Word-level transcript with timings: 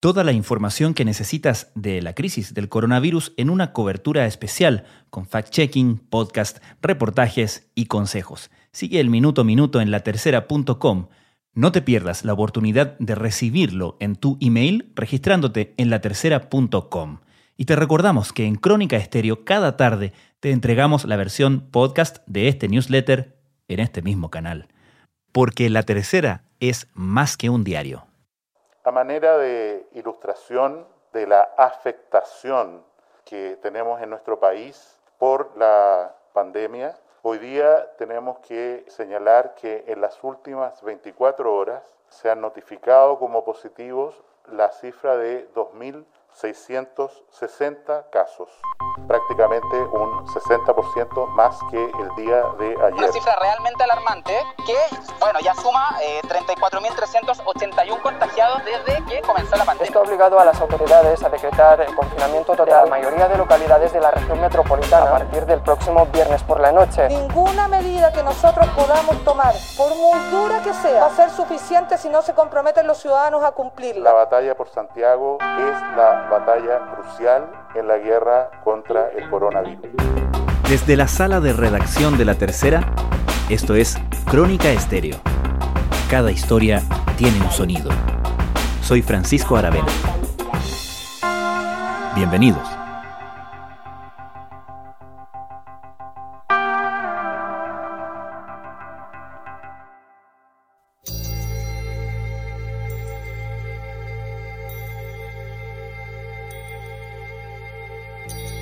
Toda 0.00 0.24
la 0.24 0.32
información 0.32 0.94
que 0.94 1.04
necesitas 1.04 1.70
de 1.74 2.00
la 2.00 2.14
crisis 2.14 2.54
del 2.54 2.70
coronavirus 2.70 3.34
en 3.36 3.50
una 3.50 3.74
cobertura 3.74 4.24
especial 4.24 4.84
con 5.10 5.26
fact-checking, 5.26 5.98
podcast, 6.08 6.60
reportajes 6.80 7.68
y 7.74 7.84
consejos. 7.84 8.50
Sigue 8.72 8.98
el 9.00 9.10
minuto 9.10 9.42
a 9.42 9.44
minuto 9.44 9.78
en 9.78 9.90
latercera.com. 9.90 11.08
No 11.52 11.70
te 11.70 11.82
pierdas 11.82 12.24
la 12.24 12.32
oportunidad 12.32 12.98
de 12.98 13.14
recibirlo 13.14 13.98
en 14.00 14.16
tu 14.16 14.38
email 14.40 14.90
registrándote 14.94 15.74
en 15.76 15.90
latercera.com. 15.90 17.18
Y 17.58 17.66
te 17.66 17.76
recordamos 17.76 18.32
que 18.32 18.46
en 18.46 18.54
Crónica 18.54 18.96
Estéreo 18.96 19.44
cada 19.44 19.76
tarde 19.76 20.14
te 20.40 20.50
entregamos 20.50 21.04
la 21.04 21.16
versión 21.16 21.68
podcast 21.70 22.26
de 22.26 22.48
este 22.48 22.68
newsletter 22.68 23.36
en 23.68 23.80
este 23.80 24.00
mismo 24.00 24.30
canal. 24.30 24.68
Porque 25.30 25.68
La 25.68 25.82
Tercera 25.82 26.44
es 26.58 26.88
más 26.94 27.36
que 27.36 27.50
un 27.50 27.64
diario. 27.64 28.09
A 28.82 28.90
manera 28.92 29.36
de 29.36 29.86
ilustración 29.92 30.86
de 31.12 31.26
la 31.26 31.42
afectación 31.58 32.82
que 33.26 33.58
tenemos 33.60 34.00
en 34.00 34.08
nuestro 34.08 34.40
país 34.40 34.98
por 35.18 35.54
la 35.58 36.14
pandemia, 36.32 36.96
hoy 37.20 37.36
día 37.36 37.92
tenemos 37.98 38.38
que 38.38 38.86
señalar 38.88 39.54
que 39.54 39.84
en 39.86 40.00
las 40.00 40.24
últimas 40.24 40.80
24 40.82 41.54
horas 41.54 41.82
se 42.08 42.30
han 42.30 42.40
notificado 42.40 43.18
como 43.18 43.44
positivos 43.44 44.18
la 44.50 44.72
cifra 44.72 45.18
de 45.18 45.46
2.000 45.52 46.02
660 46.34 48.10
casos, 48.10 48.48
prácticamente 49.06 49.76
un 49.76 50.26
60% 50.26 51.26
más 51.28 51.58
que 51.70 51.84
el 51.84 52.14
día 52.16 52.42
de 52.58 52.76
ayer. 52.82 52.94
Una 52.94 53.12
cifra 53.12 53.36
realmente 53.40 53.82
alarmante 53.82 54.32
que, 54.64 54.76
bueno, 55.18 55.40
ya 55.40 55.54
suma 55.54 55.96
eh, 56.02 56.20
34.381 56.22 58.02
contagiados 58.02 58.62
desde 58.64 59.04
que 59.06 59.20
comenzó 59.22 59.56
la 59.56 59.64
pandemia. 59.64 59.86
Esto 59.86 59.98
ha 59.98 60.02
obligado 60.02 60.38
a 60.38 60.44
las 60.44 60.60
autoridades 60.60 61.22
a 61.22 61.28
decretar 61.28 61.80
el 61.80 61.94
confinamiento 61.94 62.54
total 62.54 62.68
en 62.68 62.74
la 62.84 62.86
mayoría 62.86 63.28
de 63.28 63.36
localidades 63.36 63.92
de 63.92 64.00
la 64.00 64.10
región 64.10 64.40
metropolitana 64.40 65.06
a 65.06 65.10
partir 65.10 65.46
del 65.46 65.60
próximo 65.60 66.06
viernes 66.06 66.42
por 66.42 66.60
la 66.60 66.72
noche. 66.72 67.08
Ninguna 67.08 67.68
medida 67.68 68.12
que 68.12 68.22
nosotros 68.22 68.66
podamos 68.76 69.22
tomar, 69.24 69.54
por 69.76 69.94
muy 69.94 70.18
dura 70.30 70.62
que 70.62 70.72
sea, 70.74 71.00
va 71.00 71.06
a 71.06 71.16
ser 71.16 71.30
suficiente 71.30 71.98
si 71.98 72.08
no 72.08 72.22
se 72.22 72.34
comprometen 72.34 72.86
los 72.86 72.98
ciudadanos 72.98 73.42
a 73.42 73.52
cumplirla. 73.52 74.04
La 74.04 74.12
batalla 74.12 74.56
por 74.56 74.68
Santiago 74.68 75.38
es 75.40 75.96
la 75.96 76.19
batalla 76.28 76.80
crucial 76.94 77.50
en 77.74 77.88
la 77.88 77.98
guerra 77.98 78.50
contra 78.64 79.08
el 79.10 79.28
coronavirus. 79.30 79.86
Desde 80.68 80.96
la 80.96 81.08
sala 81.08 81.40
de 81.40 81.52
redacción 81.52 82.16
de 82.18 82.24
La 82.24 82.34
Tercera, 82.34 82.92
esto 83.48 83.74
es 83.74 83.98
Crónica 84.30 84.70
Estéreo. 84.70 85.16
Cada 86.08 86.30
historia 86.30 86.82
tiene 87.16 87.40
un 87.40 87.50
sonido. 87.50 87.90
Soy 88.82 89.02
Francisco 89.02 89.56
Aravena. 89.56 89.86
Bienvenidos. 92.14 92.79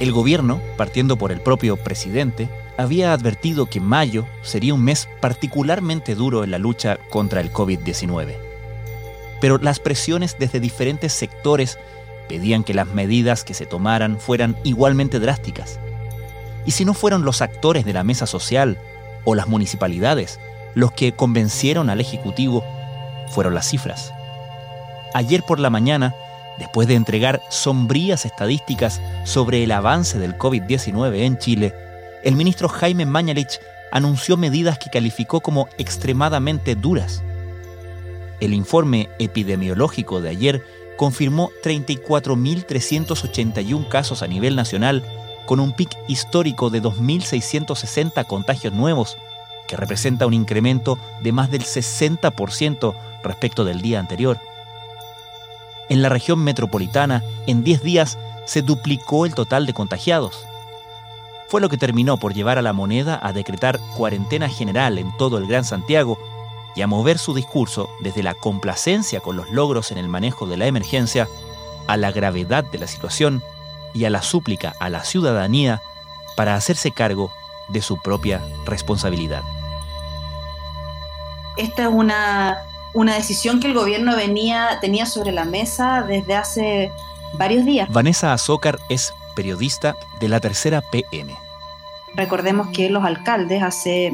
El 0.01 0.13
gobierno, 0.13 0.61
partiendo 0.77 1.17
por 1.17 1.33
el 1.33 1.41
propio 1.41 1.77
presidente, 1.77 2.49
había 2.77 3.13
advertido 3.13 3.67
que 3.67 3.81
mayo 3.81 4.27
sería 4.43 4.75
un 4.75 4.85
mes 4.85 5.09
particularmente 5.21 6.15
duro 6.15 6.45
en 6.45 6.53
la 6.53 6.59
lucha 6.59 6.99
contra 7.11 7.41
el 7.41 7.53
COVID-19. 7.53 8.37
Pero 9.41 9.59
las 9.59 9.81
presiones 9.81 10.37
desde 10.39 10.61
diferentes 10.61 11.13
sectores 11.13 11.79
pedían 12.29 12.63
que 12.63 12.75
las 12.75 12.87
medidas 12.89 13.43
que 13.43 13.55
se 13.55 13.67
tomaran 13.67 14.21
fueran 14.21 14.57
igualmente 14.63 15.19
drásticas. 15.19 15.81
Y 16.65 16.71
si 16.73 16.85
no 16.85 16.95
fueron 16.95 17.25
los 17.25 17.43
actores 17.43 17.85
de 17.85 17.93
la 17.93 18.05
mesa 18.05 18.27
social 18.27 18.79
o 19.25 19.35
las 19.35 19.49
municipalidades 19.49 20.39
los 20.75 20.93
que 20.93 21.13
convencieron 21.13 21.91
al 21.91 22.01
Ejecutivo, 22.01 22.63
fueron 23.31 23.55
las 23.55 23.69
cifras. 23.69 24.13
Ayer 25.15 25.43
por 25.43 25.59
la 25.59 25.71
mañana, 25.71 26.15
Después 26.59 26.89
de 26.89 26.95
entregar 26.95 27.41
sombrías 27.51 28.27
estadísticas 28.27 29.01
sobre 29.25 29.63
el 29.63 29.71
avance 29.71 30.19
del 30.19 30.37
COVID-19 30.37 31.21
en 31.21 31.39
Chile, 31.39 31.73
el 32.25 32.35
ministro 32.35 32.69
Jaime 32.69 33.07
Mañalich 33.07 33.61
anunció 33.93 34.37
medidas 34.37 34.77
que 34.79 34.91
calificó 34.91 35.41
como 35.41 35.69
extremadamente 35.79 36.75
duras. 36.75 37.23
El 38.41 38.55
informe 38.55 39.09
epidemiológico 39.19 40.21
de 40.21 40.31
ayer 40.31 40.65
confirmó 40.97 41.51
34.381 41.63 43.89
casos 43.89 44.23
a 44.23 44.27
nivel 44.27 44.57
nacional, 44.57 45.05
con 45.47 45.61
un 45.61 45.73
pic 45.73 45.97
histórico 46.09 46.71
de 46.71 46.83
2.660 46.83 48.27
contagios 48.27 48.73
nuevos, 48.75 49.17
que 49.69 49.77
representa 49.77 50.27
un 50.27 50.35
incremento 50.35 50.99
de 51.23 51.31
más 51.31 51.49
del 51.51 51.63
60% 51.63 52.97
respecto 53.23 53.65
del 53.65 53.81
día 53.81 54.01
anterior. 54.01 54.41
En 55.89 56.03
la 56.03 56.09
región 56.09 56.41
metropolitana, 56.41 57.23
en 57.47 57.65
10 57.65 57.83
días, 57.83 58.19
se 58.45 58.63
duplicó 58.63 59.27
el 59.27 59.35
total 59.35 59.67
de 59.67 59.75
contagiados. 59.75 60.47
Fue 61.49 61.61
lo 61.61 61.69
que 61.69 61.79
terminó 61.79 62.19
por 62.19 62.35
llevar 62.35 62.59
a 62.59 62.63
la 62.63 62.73
moneda 62.73 63.19
a 63.23 63.33
decretar 63.33 63.79
cuarentena 63.97 64.49
general 64.49 64.99
en 64.99 65.17
todo 65.17 65.39
el 65.39 65.47
Gran 65.47 65.65
Santiago 65.65 66.19
y 66.77 66.83
a 66.83 66.87
mover 66.87 67.19
su 67.19 67.35
discurso 67.35 67.89
desde 68.01 68.23
la 68.23 68.35
complacencia 68.35 69.21
con 69.21 69.37
los 69.37 69.51
logros 69.51 69.91
en 69.91 69.99
el 69.99 70.09
manejo 70.09 70.47
de 70.47 70.59
la 70.59 70.67
emergencia 70.67 71.27
a 71.87 71.97
la 71.97 72.13
gravedad 72.13 72.65
de 72.65 72.79
la 72.79 72.87
situación 72.87 73.43
y 73.95 74.05
a 74.05 74.11
la 74.11 74.23
súplica 74.23 74.75
a 74.79 74.91
la 74.91 75.05
ciudadanía 75.05 75.81
para 76.37 76.55
hacerse 76.55 76.91
cargo 76.93 77.33
de 77.69 77.83
su 77.83 77.97
propia 78.01 78.43
responsabilidad. 78.67 79.43
Esta 81.57 81.83
es 81.85 81.89
una 81.89 82.59
una 82.99 83.15
decisión 83.15 83.61
que 83.61 83.69
el 83.69 83.75
gobierno 83.75 84.17
venía, 84.17 84.79
tenía 84.81 85.07
sobre 85.07 85.31
la 85.31 85.45
mesa 85.45 86.03
desde 86.03 86.35
hace 86.35 86.93
varios 87.35 87.65
días. 87.65 87.89
Vanessa 87.93 88.33
Azócar 88.33 88.77
es 88.89 89.15
periodista 89.37 89.95
de 90.19 90.29
la 90.29 90.41
tercera 90.41 90.81
PM. 90.81 91.37
Recordemos 92.17 92.67
que 92.75 92.91
los 92.91 93.05
alcaldes 93.05 93.63
hace 93.63 94.13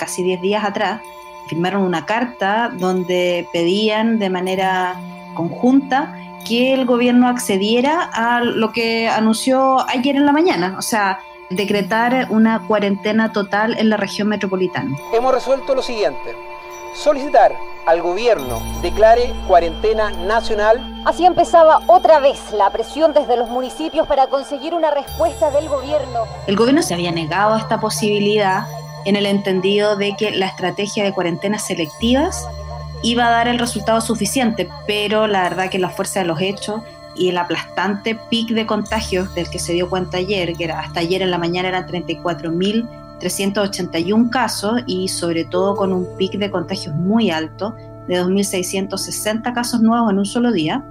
casi 0.00 0.24
10 0.24 0.40
días 0.40 0.64
atrás 0.64 1.00
firmaron 1.48 1.84
una 1.84 2.06
carta 2.06 2.72
donde 2.76 3.46
pedían 3.52 4.18
de 4.18 4.30
manera 4.30 5.00
conjunta 5.36 6.18
que 6.44 6.74
el 6.74 6.86
gobierno 6.86 7.28
accediera 7.28 8.10
a 8.12 8.40
lo 8.40 8.72
que 8.72 9.08
anunció 9.08 9.88
ayer 9.88 10.16
en 10.16 10.26
la 10.26 10.32
mañana, 10.32 10.74
o 10.76 10.82
sea, 10.82 11.20
decretar 11.50 12.26
una 12.30 12.66
cuarentena 12.66 13.30
total 13.30 13.78
en 13.78 13.90
la 13.90 13.96
región 13.96 14.26
metropolitana. 14.26 14.96
Hemos 15.12 15.32
resuelto 15.32 15.72
lo 15.76 15.82
siguiente, 15.82 16.34
solicitar 16.94 17.54
al 17.86 18.02
gobierno 18.02 18.62
declare 18.82 19.32
cuarentena 19.46 20.10
nacional. 20.10 21.02
Así 21.04 21.24
empezaba 21.24 21.80
otra 21.86 22.18
vez 22.18 22.52
la 22.52 22.70
presión 22.70 23.12
desde 23.12 23.36
los 23.36 23.48
municipios 23.48 24.06
para 24.06 24.28
conseguir 24.28 24.74
una 24.74 24.90
respuesta 24.90 25.50
del 25.50 25.68
gobierno. 25.68 26.24
El 26.46 26.56
gobierno 26.56 26.82
se 26.82 26.94
había 26.94 27.12
negado 27.12 27.54
a 27.54 27.58
esta 27.58 27.80
posibilidad 27.80 28.66
en 29.04 29.16
el 29.16 29.26
entendido 29.26 29.96
de 29.96 30.16
que 30.16 30.30
la 30.30 30.46
estrategia 30.46 31.04
de 31.04 31.12
cuarentenas 31.12 31.66
selectivas 31.66 32.48
iba 33.02 33.26
a 33.26 33.30
dar 33.30 33.48
el 33.48 33.58
resultado 33.58 34.00
suficiente, 34.00 34.68
pero 34.86 35.26
la 35.26 35.42
verdad 35.42 35.68
que 35.68 35.78
la 35.78 35.90
fuerza 35.90 36.20
de 36.20 36.26
los 36.26 36.40
hechos 36.40 36.80
y 37.14 37.28
el 37.28 37.38
aplastante 37.38 38.18
pic 38.30 38.48
de 38.50 38.66
contagios 38.66 39.34
del 39.34 39.48
que 39.50 39.58
se 39.58 39.74
dio 39.74 39.90
cuenta 39.90 40.16
ayer, 40.16 40.54
que 40.54 40.64
era 40.64 40.80
hasta 40.80 41.00
ayer 41.00 41.20
en 41.22 41.30
la 41.30 41.38
mañana 41.38 41.68
eran 41.68 41.86
34 41.86 42.50
mil 42.50 42.88
381 43.24 44.28
casos 44.28 44.82
y 44.86 45.08
sobre 45.08 45.44
todo 45.44 45.74
con 45.74 45.94
un 45.94 46.06
pic 46.18 46.32
de 46.32 46.50
contagios 46.50 46.94
muy 46.94 47.30
alto 47.30 47.74
de 48.06 48.22
2.660 48.22 49.54
casos 49.54 49.80
nuevos 49.80 50.12
en 50.12 50.18
un 50.18 50.26
solo 50.26 50.52
día, 50.52 50.84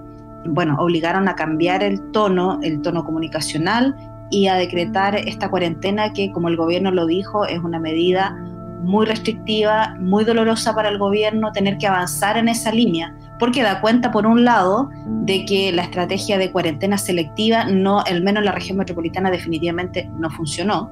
bueno, 0.45 0.75
obligaron 0.79 1.27
a 1.27 1.35
cambiar 1.35 1.83
el 1.83 2.11
tono, 2.11 2.59
el 2.63 2.81
tono 2.81 3.05
comunicacional 3.05 3.95
y 4.31 4.47
a 4.47 4.55
decretar 4.55 5.15
esta 5.15 5.47
cuarentena 5.47 6.11
que, 6.11 6.31
como 6.31 6.47
el 6.47 6.57
gobierno 6.57 6.89
lo 6.89 7.05
dijo, 7.05 7.45
es 7.45 7.59
una 7.59 7.79
medida 7.79 8.35
muy 8.81 9.05
restrictiva, 9.05 9.95
muy 9.99 10.25
dolorosa 10.25 10.73
para 10.73 10.89
el 10.89 10.97
gobierno 10.97 11.51
tener 11.51 11.77
que 11.77 11.85
avanzar 11.85 12.35
en 12.37 12.49
esa 12.49 12.71
línea, 12.71 13.15
porque 13.37 13.61
da 13.61 13.79
cuenta, 13.79 14.11
por 14.11 14.25
un 14.25 14.43
lado, 14.43 14.89
de 15.05 15.45
que 15.45 15.71
la 15.71 15.83
estrategia 15.83 16.39
de 16.39 16.51
cuarentena 16.51 16.97
selectiva, 16.97 17.65
no, 17.65 17.99
al 17.99 18.23
menos 18.23 18.41
en 18.41 18.45
la 18.45 18.51
región 18.53 18.77
metropolitana, 18.77 19.29
definitivamente 19.29 20.09
no 20.17 20.31
funcionó 20.31 20.89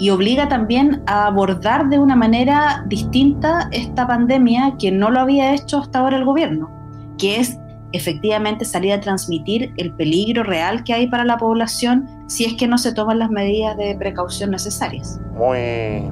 y 0.00 0.08
obliga 0.08 0.48
también 0.48 1.02
a 1.06 1.26
abordar 1.26 1.90
de 1.90 1.98
una 1.98 2.16
manera 2.16 2.84
distinta 2.86 3.68
esta 3.70 4.06
pandemia 4.06 4.76
que 4.78 4.90
no 4.90 5.10
lo 5.10 5.20
había 5.20 5.52
hecho 5.52 5.76
hasta 5.76 5.98
ahora 5.98 6.16
el 6.16 6.24
gobierno, 6.24 6.70
que 7.18 7.38
es 7.38 7.58
efectivamente 7.92 8.64
salir 8.64 8.94
a 8.94 9.00
transmitir 9.02 9.74
el 9.76 9.92
peligro 9.92 10.42
real 10.42 10.84
que 10.84 10.94
hay 10.94 11.06
para 11.08 11.26
la 11.26 11.36
población 11.36 12.08
si 12.28 12.46
es 12.46 12.54
que 12.54 12.66
no 12.66 12.78
se 12.78 12.94
toman 12.94 13.18
las 13.18 13.28
medidas 13.28 13.76
de 13.76 13.94
precaución 13.94 14.50
necesarias. 14.52 15.20
Muy 15.34 16.10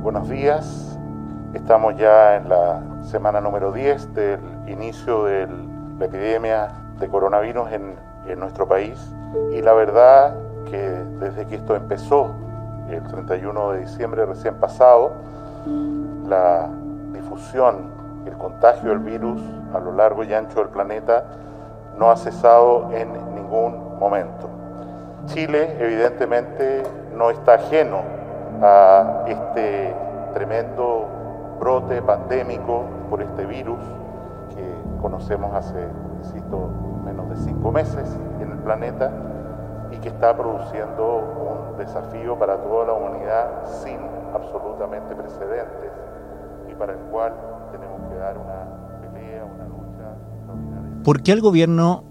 buenos 0.00 0.30
días, 0.30 0.98
estamos 1.52 1.94
ya 1.98 2.36
en 2.36 2.48
la 2.48 2.82
semana 3.02 3.42
número 3.42 3.70
10 3.70 4.14
del 4.14 4.40
inicio 4.66 5.24
de 5.24 5.46
la 5.98 6.06
epidemia 6.06 6.68
de 6.98 7.06
coronavirus 7.06 7.70
en, 7.70 7.96
en 8.28 8.40
nuestro 8.40 8.66
país 8.66 8.98
y 9.54 9.60
la 9.60 9.74
verdad 9.74 10.34
que 10.70 10.78
desde 11.20 11.46
que 11.46 11.56
esto 11.56 11.76
empezó 11.76 12.45
el 12.90 13.02
31 13.02 13.72
de 13.72 13.80
diciembre 13.80 14.24
recién 14.26 14.54
pasado, 14.56 15.12
la 16.26 16.68
difusión, 17.12 17.90
el 18.26 18.36
contagio 18.36 18.90
del 18.90 19.00
virus 19.00 19.40
a 19.74 19.78
lo 19.78 19.92
largo 19.92 20.24
y 20.24 20.32
ancho 20.32 20.60
del 20.60 20.68
planeta 20.68 21.24
no 21.98 22.10
ha 22.10 22.16
cesado 22.16 22.90
en 22.92 23.12
ningún 23.34 23.98
momento. 23.98 24.48
Chile 25.26 25.76
evidentemente 25.80 26.82
no 27.14 27.30
está 27.30 27.54
ajeno 27.54 28.00
a 28.62 29.24
este 29.26 29.94
tremendo 30.34 31.06
brote 31.58 32.02
pandémico 32.02 32.84
por 33.10 33.22
este 33.22 33.46
virus 33.46 33.78
que 34.54 35.00
conocemos 35.00 35.54
hace, 35.54 35.88
insisto, 36.22 36.70
menos 37.04 37.28
de 37.30 37.36
cinco 37.36 37.72
meses 37.72 38.08
en 38.40 38.52
el 38.52 38.58
planeta 38.58 39.10
y 39.96 40.00
que 40.00 40.08
está 40.08 40.36
produciendo 40.36 41.72
un 41.72 41.78
desafío 41.78 42.38
para 42.38 42.60
toda 42.62 42.86
la 42.86 42.92
humanidad 42.92 43.64
sin 43.82 43.98
absolutamente 44.34 45.14
precedentes 45.14 45.90
y 46.70 46.74
para 46.74 46.92
el 46.92 46.98
cual 47.10 47.32
tenemos 47.72 48.08
que 48.10 48.16
dar 48.16 48.36
una 48.36 49.00
pelea, 49.00 49.44
una 49.44 49.64
lucha 49.64 50.16
extraordinaria. 50.34 51.02
¿Por 51.02 51.22
qué 51.22 51.32
al 51.32 51.40
gobierno 51.40 52.04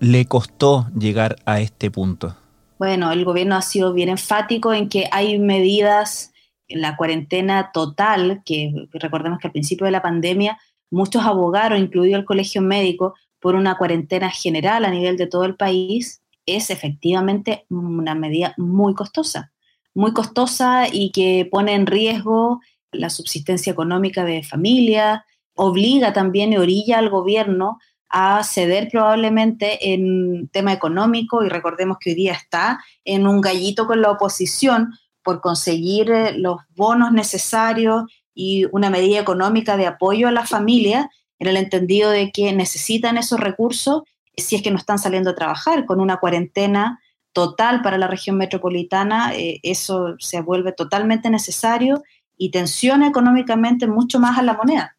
le 0.00 0.26
costó 0.26 0.86
llegar 0.96 1.36
a 1.46 1.60
este 1.60 1.90
punto? 1.90 2.36
Bueno, 2.78 3.10
el 3.10 3.24
gobierno 3.24 3.56
ha 3.56 3.62
sido 3.62 3.92
bien 3.92 4.08
enfático 4.08 4.72
en 4.72 4.88
que 4.88 5.08
hay 5.10 5.38
medidas, 5.38 6.32
la 6.68 6.96
cuarentena 6.96 7.70
total, 7.72 8.42
que 8.44 8.72
recordemos 8.92 9.38
que 9.40 9.48
al 9.48 9.52
principio 9.52 9.86
de 9.86 9.92
la 9.92 10.02
pandemia 10.02 10.58
muchos 10.90 11.24
abogaron, 11.24 11.78
incluido 11.78 12.18
el 12.18 12.24
colegio 12.24 12.62
médico, 12.62 13.14
por 13.40 13.54
una 13.54 13.76
cuarentena 13.76 14.30
general 14.30 14.84
a 14.84 14.90
nivel 14.90 15.16
de 15.16 15.26
todo 15.26 15.44
el 15.44 15.56
país, 15.56 16.22
es 16.56 16.70
efectivamente 16.70 17.66
una 17.70 18.14
medida 18.14 18.54
muy 18.56 18.94
costosa, 18.94 19.52
muy 19.94 20.12
costosa 20.12 20.86
y 20.90 21.10
que 21.12 21.48
pone 21.50 21.74
en 21.74 21.86
riesgo 21.86 22.60
la 22.92 23.10
subsistencia 23.10 23.72
económica 23.72 24.24
de 24.24 24.42
familias, 24.42 25.22
obliga 25.54 26.12
también 26.12 26.52
y 26.52 26.56
orilla 26.56 26.98
al 26.98 27.10
gobierno 27.10 27.78
a 28.08 28.42
ceder 28.42 28.88
probablemente 28.90 29.92
en 29.92 30.48
tema 30.48 30.72
económico 30.72 31.44
y 31.44 31.48
recordemos 31.48 31.98
que 32.00 32.10
hoy 32.10 32.16
día 32.16 32.32
está 32.32 32.82
en 33.04 33.26
un 33.26 33.40
gallito 33.40 33.86
con 33.86 34.00
la 34.00 34.10
oposición 34.10 34.94
por 35.22 35.40
conseguir 35.40 36.10
eh, 36.10 36.38
los 36.38 36.56
bonos 36.74 37.12
necesarios 37.12 38.04
y 38.34 38.64
una 38.72 38.88
medida 38.88 39.20
económica 39.20 39.76
de 39.76 39.86
apoyo 39.86 40.28
a 40.28 40.32
la 40.32 40.46
familia 40.46 41.10
en 41.38 41.48
el 41.48 41.56
entendido 41.56 42.10
de 42.10 42.30
que 42.30 42.52
necesitan 42.52 43.18
esos 43.18 43.40
recursos 43.40 44.02
si 44.40 44.56
es 44.56 44.62
que 44.62 44.70
no 44.70 44.78
están 44.78 44.98
saliendo 44.98 45.30
a 45.30 45.34
trabajar 45.34 45.86
con 45.86 46.00
una 46.00 46.18
cuarentena 46.18 47.00
total 47.32 47.82
para 47.82 47.98
la 47.98 48.06
región 48.06 48.36
metropolitana, 48.36 49.34
eh, 49.34 49.60
eso 49.62 50.14
se 50.18 50.40
vuelve 50.40 50.72
totalmente 50.72 51.30
necesario 51.30 52.02
y 52.36 52.50
tensiona 52.50 53.08
económicamente 53.08 53.86
mucho 53.86 54.18
más 54.18 54.38
a 54.38 54.42
la 54.42 54.54
moneda. 54.54 54.96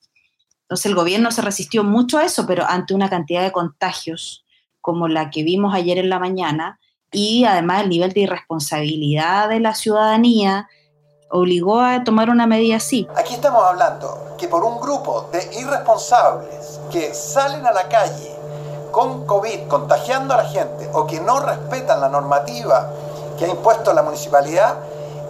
Entonces 0.62 0.86
el 0.86 0.96
gobierno 0.96 1.32
se 1.32 1.42
resistió 1.42 1.84
mucho 1.84 2.18
a 2.18 2.26
eso, 2.26 2.46
pero 2.46 2.66
ante 2.68 2.94
una 2.94 3.10
cantidad 3.10 3.42
de 3.42 3.52
contagios 3.52 4.46
como 4.82 5.08
la 5.08 5.30
que 5.30 5.44
vimos 5.44 5.74
ayer 5.74 5.98
en 5.98 6.10
la 6.10 6.20
mañana 6.20 6.80
y 7.12 7.46
además 7.46 7.84
el 7.84 7.90
nivel 7.90 8.14
de 8.14 8.22
irresponsabilidad 8.22 9.50
de 9.50 9.60
la 9.60 9.74
ciudadanía 9.74 10.68
obligó 11.32 11.80
a 11.80 12.04
tomar 12.04 12.30
una 12.30 12.48
medida 12.48 12.78
así. 12.78 13.08
Aquí 13.16 13.34
estamos 13.34 13.64
hablando 13.64 14.36
que 14.40 14.48
por 14.48 14.64
un 14.64 14.80
grupo 14.80 15.30
de 15.32 15.40
irresponsables 15.60 16.80
que 16.92 17.14
salen 17.14 17.66
a 17.66 17.72
la 17.72 17.88
calle 17.88 18.39
con 18.92 19.26
COVID 19.26 19.68
contagiando 19.68 20.34
a 20.34 20.38
la 20.38 20.46
gente 20.46 20.90
o 20.94 21.06
que 21.06 21.20
no 21.20 21.40
respetan 21.40 22.02
la 22.02 22.10
normativa 22.10 22.90
que 23.38 23.46
ha 23.46 23.48
impuesto 23.50 23.94
la 23.94 24.04
municipalidad, 24.04 24.76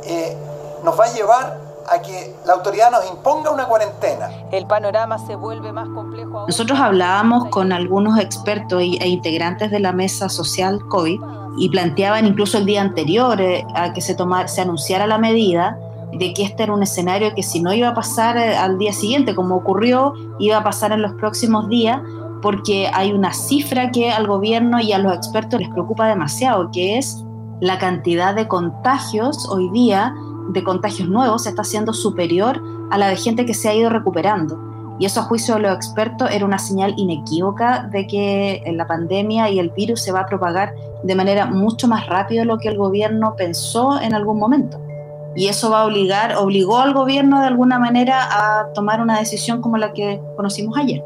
eh, 0.03 0.35
nos 0.83 0.99
va 0.99 1.05
a 1.05 1.13
llevar 1.13 1.57
a 1.91 2.01
que 2.01 2.35
la 2.45 2.53
autoridad 2.53 2.91
nos 2.91 3.09
imponga 3.09 3.51
una 3.51 3.65
cuarentena. 3.65 4.29
El 4.51 4.65
panorama 4.67 5.17
se 5.19 5.35
vuelve 5.35 5.71
más 5.71 5.87
complejo. 5.89 6.45
Nosotros 6.47 6.79
hablábamos 6.79 7.45
con 7.49 7.71
algunos 7.71 8.19
expertos 8.19 8.81
e 8.81 9.07
integrantes 9.07 9.71
de 9.71 9.79
la 9.79 9.91
mesa 9.91 10.29
social 10.29 10.79
COVID 10.87 11.21
y 11.57 11.69
planteaban 11.69 12.25
incluso 12.25 12.57
el 12.57 12.65
día 12.65 12.81
anterior 12.81 13.41
eh, 13.41 13.65
a 13.75 13.93
que 13.93 14.01
se, 14.01 14.15
tomara, 14.15 14.47
se 14.47 14.61
anunciara 14.61 15.07
la 15.07 15.17
medida 15.17 15.77
de 16.13 16.33
que 16.33 16.43
este 16.43 16.63
era 16.63 16.73
un 16.73 16.83
escenario 16.83 17.33
que 17.35 17.43
si 17.43 17.61
no 17.61 17.73
iba 17.73 17.89
a 17.89 17.93
pasar 17.93 18.37
eh, 18.37 18.55
al 18.55 18.77
día 18.77 18.93
siguiente, 18.93 19.35
como 19.35 19.55
ocurrió, 19.55 20.13
iba 20.39 20.57
a 20.57 20.63
pasar 20.63 20.91
en 20.91 21.01
los 21.01 21.13
próximos 21.13 21.69
días, 21.69 21.99
porque 22.41 22.89
hay 22.93 23.11
una 23.11 23.33
cifra 23.33 23.91
que 23.91 24.11
al 24.11 24.27
gobierno 24.27 24.79
y 24.79 24.93
a 24.93 24.99
los 24.99 25.13
expertos 25.13 25.59
les 25.59 25.69
preocupa 25.69 26.07
demasiado, 26.07 26.71
que 26.71 26.97
es 26.97 27.23
la 27.61 27.77
cantidad 27.77 28.33
de 28.33 28.47
contagios 28.47 29.49
hoy 29.49 29.69
día 29.71 30.13
de 30.49 30.63
contagios 30.63 31.09
nuevos 31.09 31.45
está 31.45 31.63
siendo 31.63 31.93
superior 31.93 32.61
a 32.89 32.97
la 32.97 33.07
de 33.07 33.17
gente 33.17 33.45
que 33.45 33.53
se 33.53 33.69
ha 33.69 33.75
ido 33.75 33.89
recuperando. 33.89 34.57
Y 34.99 35.05
eso 35.05 35.21
a 35.21 35.23
juicio 35.23 35.55
de 35.55 35.61
los 35.61 35.75
expertos 35.75 36.29
era 36.31 36.45
una 36.45 36.57
señal 36.57 36.93
inequívoca 36.97 37.83
de 37.83 38.05
que 38.05 38.63
la 38.73 38.85
pandemia 38.85 39.49
y 39.49 39.59
el 39.59 39.69
virus 39.69 40.01
se 40.01 40.11
va 40.11 40.21
a 40.21 40.25
propagar 40.25 40.73
de 41.03 41.15
manera 41.15 41.45
mucho 41.45 41.87
más 41.87 42.07
rápida 42.07 42.41
de 42.41 42.45
lo 42.45 42.57
que 42.57 42.67
el 42.67 42.77
gobierno 42.77 43.35
pensó 43.37 43.99
en 44.01 44.13
algún 44.13 44.39
momento. 44.39 44.81
Y 45.35 45.47
eso 45.47 45.69
va 45.69 45.81
a 45.81 45.85
obligar, 45.85 46.35
obligó 46.35 46.79
al 46.79 46.93
gobierno 46.93 47.39
de 47.39 47.47
alguna 47.47 47.79
manera 47.79 48.27
a 48.29 48.73
tomar 48.73 48.99
una 48.99 49.19
decisión 49.19 49.61
como 49.61 49.77
la 49.77 49.93
que 49.93 50.19
conocimos 50.35 50.77
ayer. 50.77 51.01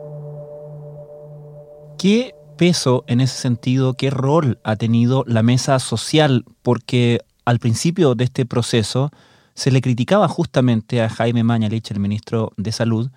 ¿Qué 2.04 2.36
peso 2.58 3.06
en 3.08 3.22
ese 3.22 3.38
sentido, 3.38 3.94
qué 3.94 4.10
rol 4.10 4.60
ha 4.66 4.76
tenido 4.76 5.24
la 5.26 5.42
mesa 5.42 5.80
social? 5.80 6.44
Porque 6.62 7.22
al 7.46 7.60
principio 7.60 8.14
de 8.14 8.26
este 8.26 8.46
proceso, 8.46 9.10
se 9.54 9.72
le 9.72 9.80
criticaba 9.80 10.28
justamente 10.28 11.02
a 11.02 11.08
Jaime 11.08 11.46
Mañalich, 11.46 11.92
el 11.92 12.02
ministro 12.02 12.52
de 12.58 12.74
Salud, 12.74 13.10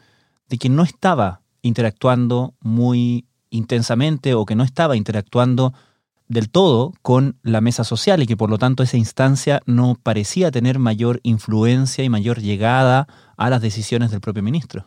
de 0.49 0.59
que 0.59 0.69
no 0.69 0.85
estaba 0.85 1.41
interactuando 1.63 2.55
muy 2.61 3.27
intensamente 3.51 4.35
o 4.35 4.47
que 4.47 4.55
no 4.55 4.63
estaba 4.63 4.97
interactuando 4.97 5.75
del 6.29 6.49
todo 6.49 6.93
con 7.03 7.41
la 7.43 7.61
mesa 7.61 7.83
social 7.83 8.23
y 8.23 8.27
que 8.29 8.37
por 8.37 8.51
lo 8.51 8.59
tanto 8.59 8.85
esa 8.85 8.99
instancia 8.99 9.63
no 9.67 9.97
parecía 10.01 10.53
tener 10.53 10.79
mayor 10.79 11.19
influencia 11.25 12.05
y 12.05 12.09
mayor 12.09 12.41
llegada 12.41 13.09
a 13.37 13.51
las 13.51 13.61
decisiones 13.61 14.13
del 14.13 14.21
propio 14.21 14.45
ministro. 14.45 14.87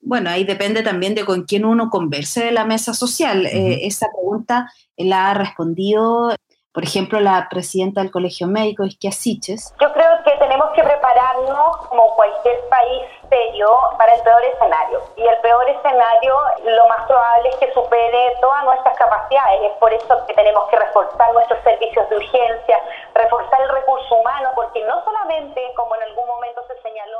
Bueno, 0.00 0.30
ahí 0.30 0.44
depende 0.44 0.82
también 0.82 1.14
de 1.14 1.24
con 1.24 1.44
quién 1.44 1.64
uno 1.64 1.90
converse 1.90 2.44
de 2.44 2.52
la 2.52 2.64
mesa 2.64 2.94
social. 2.94 3.46
Eh, 3.46 3.86
esa 3.86 4.06
pregunta 4.12 4.70
la 4.96 5.30
ha 5.30 5.34
respondido 5.34 6.32
por 6.76 6.84
ejemplo, 6.84 7.20
la 7.20 7.48
presidenta 7.48 8.02
del 8.02 8.10
Colegio 8.10 8.46
Médico, 8.46 8.84
Isquia 8.84 9.10
Siches. 9.10 9.72
Yo 9.80 9.90
creo 9.94 10.10
que 10.26 10.32
tenemos 10.38 10.66
que 10.74 10.82
prepararnos, 10.82 11.86
como 11.88 12.14
cualquier 12.16 12.56
país 12.68 13.02
serio, 13.36 13.68
para 13.98 14.14
el 14.14 14.22
peor 14.22 14.42
escenario. 14.44 15.00
Y 15.16 15.22
el 15.22 15.38
peor 15.40 15.68
escenario, 15.68 16.34
lo 16.64 16.88
más 16.88 17.06
probable 17.06 17.48
es 17.50 17.56
que 17.56 17.72
supere 17.72 18.32
todas 18.40 18.64
nuestras 18.64 18.96
capacidades. 18.96 19.60
Es 19.62 19.76
por 19.78 19.92
eso 19.92 20.26
que 20.26 20.34
tenemos 20.34 20.68
que 20.68 20.76
reforzar 20.76 21.32
nuestros 21.32 21.60
servicios 21.62 22.08
de 22.08 22.16
urgencia, 22.16 22.78
reforzar 23.14 23.60
el 23.62 23.68
recurso 23.68 24.14
humano, 24.16 24.48
porque 24.54 24.84
no 24.84 25.04
solamente, 25.04 25.60
como 25.76 25.94
en 25.96 26.02
algún 26.02 26.26
momento 26.26 26.62
se 26.68 26.80
señaló, 26.82 27.18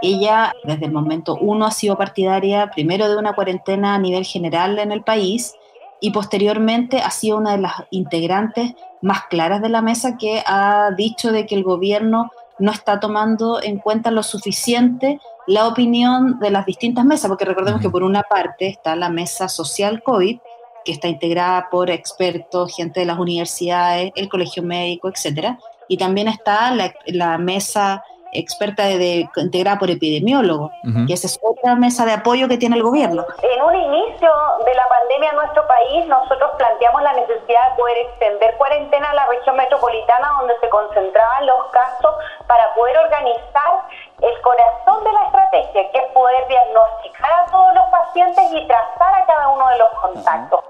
ella 0.00 0.52
desde 0.64 0.86
el 0.86 0.92
momento 0.92 1.36
uno 1.40 1.66
ha 1.66 1.70
sido 1.70 1.96
partidaria 1.96 2.70
primero 2.74 3.08
de 3.08 3.16
una 3.16 3.34
cuarentena 3.34 3.94
a 3.94 3.98
nivel 3.98 4.24
general 4.24 4.78
en 4.78 4.90
el 4.90 5.02
país 5.04 5.56
y 6.00 6.10
posteriormente 6.10 6.98
ha 6.98 7.10
sido 7.10 7.38
una 7.38 7.52
de 7.52 7.58
las 7.58 7.74
integrantes 7.90 8.74
más 9.00 9.26
claras 9.26 9.62
de 9.62 9.68
la 9.68 9.82
mesa 9.82 10.16
que 10.18 10.42
ha 10.44 10.90
dicho 10.96 11.30
de 11.30 11.46
que 11.46 11.54
el 11.54 11.62
gobierno 11.62 12.32
no 12.58 12.72
está 12.72 13.00
tomando 13.00 13.62
en 13.62 13.78
cuenta 13.78 14.10
lo 14.10 14.22
suficiente 14.22 15.20
la 15.46 15.66
opinión 15.66 16.38
de 16.38 16.50
las 16.50 16.66
distintas 16.66 17.04
mesas, 17.04 17.28
porque 17.28 17.44
recordemos 17.44 17.80
que 17.80 17.90
por 17.90 18.02
una 18.02 18.22
parte 18.22 18.68
está 18.68 18.96
la 18.96 19.08
mesa 19.08 19.48
social 19.48 20.02
COVID, 20.02 20.38
que 20.84 20.92
está 20.92 21.08
integrada 21.08 21.68
por 21.70 21.90
expertos, 21.90 22.74
gente 22.74 23.00
de 23.00 23.06
las 23.06 23.18
universidades, 23.18 24.12
el 24.14 24.28
colegio 24.28 24.62
médico, 24.62 25.08
etcétera, 25.08 25.58
y 25.88 25.96
también 25.96 26.28
está 26.28 26.70
la, 26.72 26.92
la 27.06 27.38
mesa 27.38 28.02
experta 28.32 28.84
de, 28.84 29.28
integrada 29.36 29.78
por 29.78 29.90
epidemiólogos, 29.90 30.72
que 31.06 31.12
esa 31.12 31.26
es 31.26 31.38
otra 31.42 31.76
mesa 31.76 32.06
de 32.06 32.12
apoyo 32.12 32.48
que 32.48 32.56
tiene 32.56 32.76
el 32.76 32.82
gobierno. 32.82 33.24
En 33.42 33.62
un 33.62 33.76
inicio 33.76 34.30
de 34.64 34.74
la 34.74 34.88
pandemia 34.88 35.30
en 35.30 35.36
nuestro 35.36 35.66
país, 35.66 36.06
nosotros 36.06 36.50
planteamos 36.56 37.02
la 37.02 37.12
necesidad 37.12 37.70
de 37.70 37.76
poder 37.76 37.98
extender 37.98 38.56
cuarentena 38.56 39.10
a 39.10 39.14
la 39.14 39.26
región 39.26 39.56
metropolitana 39.56 40.32
donde 40.40 40.54
se 40.60 40.68
concentraban 40.70 41.46
los 41.46 41.66
casos 41.72 42.14
para 42.46 42.74
poder 42.74 42.96
organizar 42.98 43.84
el 44.22 44.40
corazón 44.42 45.04
de 45.04 45.12
la 45.12 45.24
estrategia, 45.26 45.90
que 45.90 45.98
es 45.98 46.12
poder 46.14 46.46
diagnosticar 46.48 47.30
a 47.32 47.50
todos 47.50 47.74
los 47.74 47.84
pacientes 47.90 48.44
y 48.52 48.66
trazar 48.66 49.14
a 49.14 49.26
cada 49.26 49.48
uno 49.48 49.68
de 49.68 49.78
los 49.78 49.88
contactos. 50.00 50.60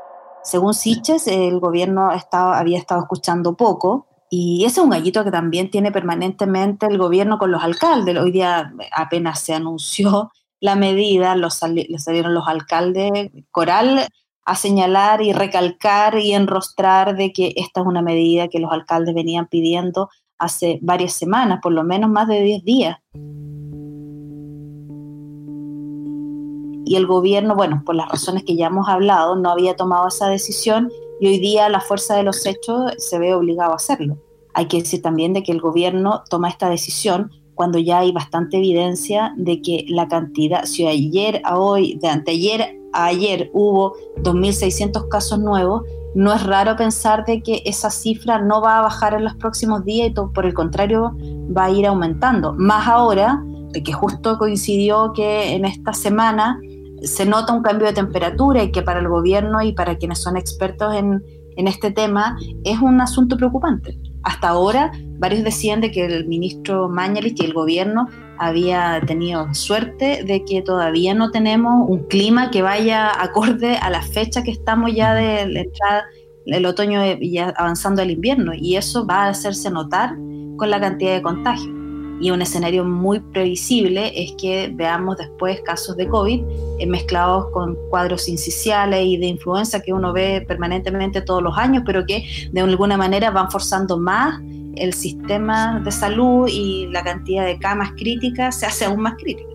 Según 0.43 0.75
Siches, 0.75 1.27
el 1.29 1.61
gobierno 1.61 2.13
estaba, 2.13 2.59
había 2.59 2.79
estado 2.79 3.03
escuchando 3.03 3.55
poco, 3.55 4.07
y 4.31 4.65
ese 4.65 4.81
es 4.81 4.85
un 4.85 4.91
gallito 4.91 5.23
que 5.25 5.31
también 5.31 5.71
tiene 5.71 5.93
permanentemente 5.93 6.87
el 6.87 6.97
gobierno 6.97 7.39
con 7.39 7.53
los 7.53 7.63
alcaldes. 7.63 8.17
Hoy 8.17 8.31
día 8.31 8.73
apenas 8.97 9.41
se 9.41 9.53
anunció 9.53 10.33
la 10.59 10.75
medida, 10.75 11.37
los 11.37 11.55
salieron 11.55 12.33
los 12.33 12.49
alcaldes. 12.49 13.31
Coral 13.51 14.09
a 14.47 14.55
señalar 14.57 15.21
y 15.21 15.35
recalcar 15.35 16.19
y 16.19 16.33
enrostrar 16.33 17.15
de 17.15 17.33
que 17.35 17.53
esta 17.57 17.83
es 17.83 17.87
una 17.87 18.01
medida 18.01 18.49
que 18.49 18.59
los 18.59 18.73
alcaldes 18.73 19.15
venían 19.15 19.49
pidiendo 19.49 20.09
hace 20.43 20.81
varias 20.83 21.13
semanas, 21.13 21.61
por 21.63 21.73
lo 21.73 21.85
menos 21.85 22.11
más 22.11 22.27
de 22.27 22.43
10 22.43 22.65
días. 22.65 22.99
Y 26.85 26.97
el 26.97 27.07
gobierno, 27.07 27.55
bueno, 27.55 27.83
por 27.87 27.95
las 27.95 28.09
razones 28.09 28.43
que 28.45 28.57
ya 28.57 28.67
hemos 28.67 28.89
hablado, 28.89 29.37
no 29.37 29.51
había 29.51 29.77
tomado 29.77 30.09
esa 30.09 30.29
decisión 30.29 30.91
y 31.21 31.29
hoy 31.29 31.39
día 31.39 31.69
la 31.69 31.81
fuerza 31.81 32.17
de 32.17 32.25
los 32.25 32.45
hechos 32.45 32.93
se 32.99 33.19
ve 33.19 33.35
obligado 33.35 33.73
a 33.73 33.77
hacerlo. 33.77 34.19
Hay 34.53 34.67
que 34.67 34.79
decir 34.79 35.01
también 35.01 35.33
de 35.33 35.43
que 35.45 35.53
el 35.53 35.61
gobierno 35.61 36.25
toma 36.29 36.49
esta 36.49 36.69
decisión 36.69 37.31
cuando 37.55 37.79
ya 37.79 38.01
hay 38.01 38.11
bastante 38.11 38.57
evidencia 38.57 39.33
de 39.37 39.63
que 39.63 39.85
la 39.89 40.09
cantidad, 40.09 40.65
si 40.65 40.87
ayer 40.87 41.41
a 41.45 41.59
hoy, 41.59 41.95
de 41.95 42.09
anteayer 42.09 42.81
a 42.93 43.07
ayer 43.07 43.51
hubo 43.53 43.95
2.600 44.23 45.09
casos 45.09 45.39
nuevos, 45.39 45.83
no 46.15 46.33
es 46.33 46.43
raro 46.45 46.77
pensar 46.77 47.25
de 47.25 47.43
que 47.43 47.63
esa 47.65 47.91
cifra 47.91 48.39
no 48.39 48.61
va 48.61 48.79
a 48.79 48.83
bajar 48.83 49.15
en 49.15 49.25
los 49.25 49.35
próximos 49.37 49.85
días 49.85 50.09
y 50.09 50.11
por 50.11 50.45
el 50.45 50.55
contrario 50.55 51.17
va 51.57 51.65
a 51.65 51.71
ir 51.71 51.87
aumentando. 51.87 52.55
Más 52.55 52.87
ahora 52.87 53.43
de 53.71 53.83
que 53.83 53.93
justo 53.93 54.39
coincidió 54.39 55.13
que 55.15 55.55
en 55.55 55.65
esta 55.65 55.93
semana 55.93 56.61
se 57.03 57.27
nota 57.27 57.53
un 57.53 57.63
cambio 57.63 57.87
de 57.87 57.95
temperatura 57.95 58.63
y 58.63 58.71
que 58.71 58.83
para 58.83 59.01
el 59.01 59.09
gobierno 59.09 59.63
y 59.63 59.73
para 59.73 59.97
quienes 59.97 60.21
son 60.21 60.37
expertos 60.37 60.95
en, 60.95 61.23
en 61.57 61.67
este 61.67 61.91
tema 61.91 62.37
es 62.65 62.79
un 62.81 63.01
asunto 63.01 63.37
preocupante. 63.37 63.99
Hasta 64.23 64.51
ahora, 64.51 64.93
varios 65.19 65.43
decían 65.43 65.81
de 65.81 65.91
que 65.91 66.05
el 66.05 66.29
ministro 66.29 66.89
Mañalich 66.89 67.41
y 67.43 67.47
el 67.47 67.55
gobierno 67.55 68.07
había 68.47 69.01
tenido 69.07 69.53
suerte 69.55 70.25
de 70.25 70.45
que 70.45 70.63
todavía 70.63 71.15
no 71.15 71.31
tenemos 71.31 71.89
un 71.89 72.07
clima 72.09 72.51
que 72.51 72.63
vaya 72.63 73.11
acorde 73.23 73.77
a 73.77 73.89
la 73.91 74.03
fecha 74.03 74.43
que 74.43 74.51
estamos 74.51 74.93
ya 74.95 75.15
de 75.15 75.47
la 75.47 75.61
entrada 75.61 76.05
del 76.45 76.67
otoño 76.67 77.01
y 77.21 77.39
avanzando 77.39 78.03
el 78.03 78.11
invierno. 78.11 78.53
Y 78.55 78.77
eso 78.77 79.07
va 79.07 79.25
a 79.25 79.29
hacerse 79.29 79.71
notar 79.71 80.17
con 80.57 80.71
la 80.71 80.81
cantidad 80.81 81.15
de 81.15 81.23
contagios. 81.23 81.73
Y 82.21 82.31
un 82.31 82.41
escenario 82.41 82.85
muy 82.85 83.19
previsible 83.19 84.13
es 84.15 84.33
que 84.41 84.71
veamos 84.73 85.17
después 85.17 85.61
casos 85.63 85.97
de 85.97 86.07
COVID 86.07 86.43
eh, 86.79 86.87
mezclados 86.87 87.47
con 87.53 87.77
cuadros 87.91 88.29
incisiales 88.29 89.05
y 89.05 89.17
de 89.17 89.27
influenza 89.27 89.81
que 89.81 89.93
uno 89.93 90.13
ve 90.13 90.45
permanentemente 90.47 91.21
todos 91.21 91.43
los 91.43 91.59
años, 91.59 91.83
pero 91.85 92.07
que 92.07 92.25
de 92.53 92.61
alguna 92.61 92.97
manera 92.97 93.33
van 93.33 93.51
forzando 93.51 93.99
más 93.99 94.41
el 94.77 94.93
sistema 94.93 95.81
de 95.81 95.91
salud 95.91 96.49
y 96.49 96.87
la 96.89 97.03
cantidad 97.03 97.45
de 97.45 97.59
camas 97.59 97.93
críticas 97.93 98.59
se 98.59 98.67
hace 98.67 98.85
aún 98.85 99.01
más 99.01 99.15
crítica. 99.15 99.49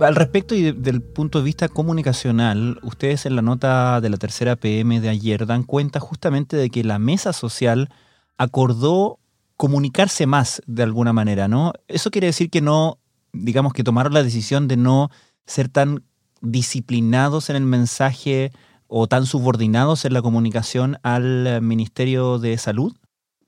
Al 0.00 0.16
respecto 0.16 0.54
y 0.54 0.72
del 0.72 1.02
punto 1.02 1.38
de 1.38 1.44
vista 1.44 1.68
comunicacional, 1.68 2.78
ustedes 2.82 3.26
en 3.26 3.36
la 3.36 3.42
nota 3.42 4.00
de 4.00 4.10
la 4.10 4.16
tercera 4.16 4.56
PM 4.56 5.00
de 5.00 5.08
ayer 5.08 5.46
dan 5.46 5.62
cuenta 5.62 6.00
justamente 6.00 6.56
de 6.56 6.68
que 6.68 6.82
la 6.82 6.98
mesa 6.98 7.32
social 7.32 7.88
acordó 8.36 9.20
comunicarse 9.56 10.26
más 10.26 10.62
de 10.66 10.82
alguna 10.82 11.12
manera, 11.12 11.46
¿no? 11.46 11.72
Eso 11.86 12.10
quiere 12.10 12.26
decir 12.26 12.50
que 12.50 12.60
no, 12.60 12.98
digamos 13.32 13.72
que 13.72 13.84
tomaron 13.84 14.14
la 14.14 14.24
decisión 14.24 14.66
de 14.66 14.76
no 14.76 15.10
ser 15.46 15.68
tan 15.68 16.02
disciplinados 16.40 17.48
en 17.48 17.56
el 17.56 17.64
mensaje 17.64 18.50
o 18.96 19.08
tan 19.08 19.26
subordinados 19.26 20.04
en 20.04 20.12
la 20.12 20.22
comunicación 20.22 20.98
al 21.02 21.60
Ministerio 21.60 22.38
de 22.38 22.56
Salud? 22.58 22.94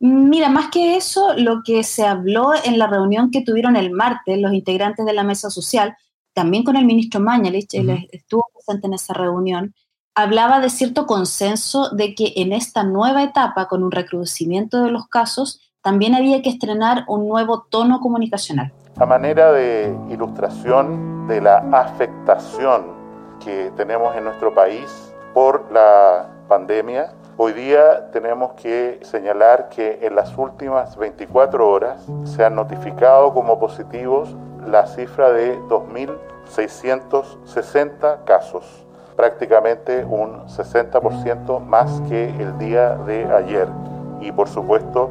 Mira, 0.01 0.49
más 0.49 0.71
que 0.73 0.97
eso, 0.97 1.35
lo 1.37 1.63
que 1.65 1.85
se 1.85 2.05
habló 2.05 2.51
en 2.65 2.81
la 2.81 2.89
reunión 2.89 3.31
que 3.31 3.43
tuvieron 3.43 3.77
el 3.77 3.93
martes 3.93 4.41
los 4.41 4.53
integrantes 4.53 5.07
de 5.07 5.13
la 5.13 5.23
mesa 5.23 5.49
social, 5.49 5.97
también 6.35 6.65
con 6.65 6.75
el 6.75 6.85
ministro 6.85 7.21
Mañalich, 7.21 7.73
él 7.75 8.09
estuvo 8.11 8.45
presente 8.53 8.89
en 8.89 8.95
esa 8.95 9.15
reunión, 9.15 9.73
hablaba 10.17 10.59
de 10.59 10.69
cierto 10.69 11.07
consenso 11.07 11.91
de 11.91 12.17
que 12.17 12.33
en 12.35 12.53
esta 12.53 12.83
nueva 12.83 13.23
etapa, 13.23 13.69
con 13.69 13.85
un 13.85 13.93
recrudecimiento 13.93 14.83
de 14.83 14.91
los 14.91 15.07
casos, 15.07 15.61
también 15.81 16.17
había 16.17 16.43
que 16.43 16.51
estrenar 16.51 17.05
un 17.07 17.29
nuevo 17.29 17.69
tono 17.71 18.01
comunicacional. 18.01 18.73
A 18.97 19.07
manera 19.07 19.53
de 19.53 19.97
ilustración 20.11 21.29
de 21.29 21.41
la 21.41 21.59
afectación 21.73 22.87
que 23.45 23.71
tenemos 23.77 24.17
en 24.17 24.25
nuestro 24.25 24.53
país 24.53 25.13
por 25.37 25.71
la 25.71 26.27
pandemia, 26.49 27.13
hoy 27.37 27.53
día 27.53 28.11
tenemos 28.11 28.53
que 28.53 28.99
señalar 29.03 29.69
que 29.69 29.99
en 30.01 30.17
las 30.17 30.39
últimas 30.39 30.97
24 30.97 31.69
horas 31.69 32.07
se 32.25 32.43
han 32.43 32.55
notificado 32.55 33.35
como 33.35 33.61
positivos 33.61 34.35
la 34.67 34.87
cifra 34.87 35.33
de 35.33 35.59
2.660 35.59 38.25
casos, 38.25 38.87
prácticamente 39.15 40.07
un 40.07 40.47
60% 40.47 41.61
más 41.61 42.01
que 42.09 42.31
el 42.31 42.57
día 42.57 42.95
de 42.95 43.27
ayer. 43.27 43.69
Y 44.23 44.33
por 44.33 44.49
supuesto, 44.49 45.11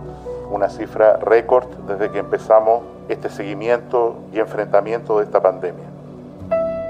una 0.50 0.70
cifra 0.70 1.18
récord 1.18 1.68
desde 1.88 2.10
que 2.10 2.18
empezamos 2.18 2.82
este 3.10 3.30
seguimiento 3.30 4.16
y 4.34 4.40
enfrentamiento 4.40 5.20
de 5.20 5.26
esta 5.26 5.40
pandemia. 5.40 5.95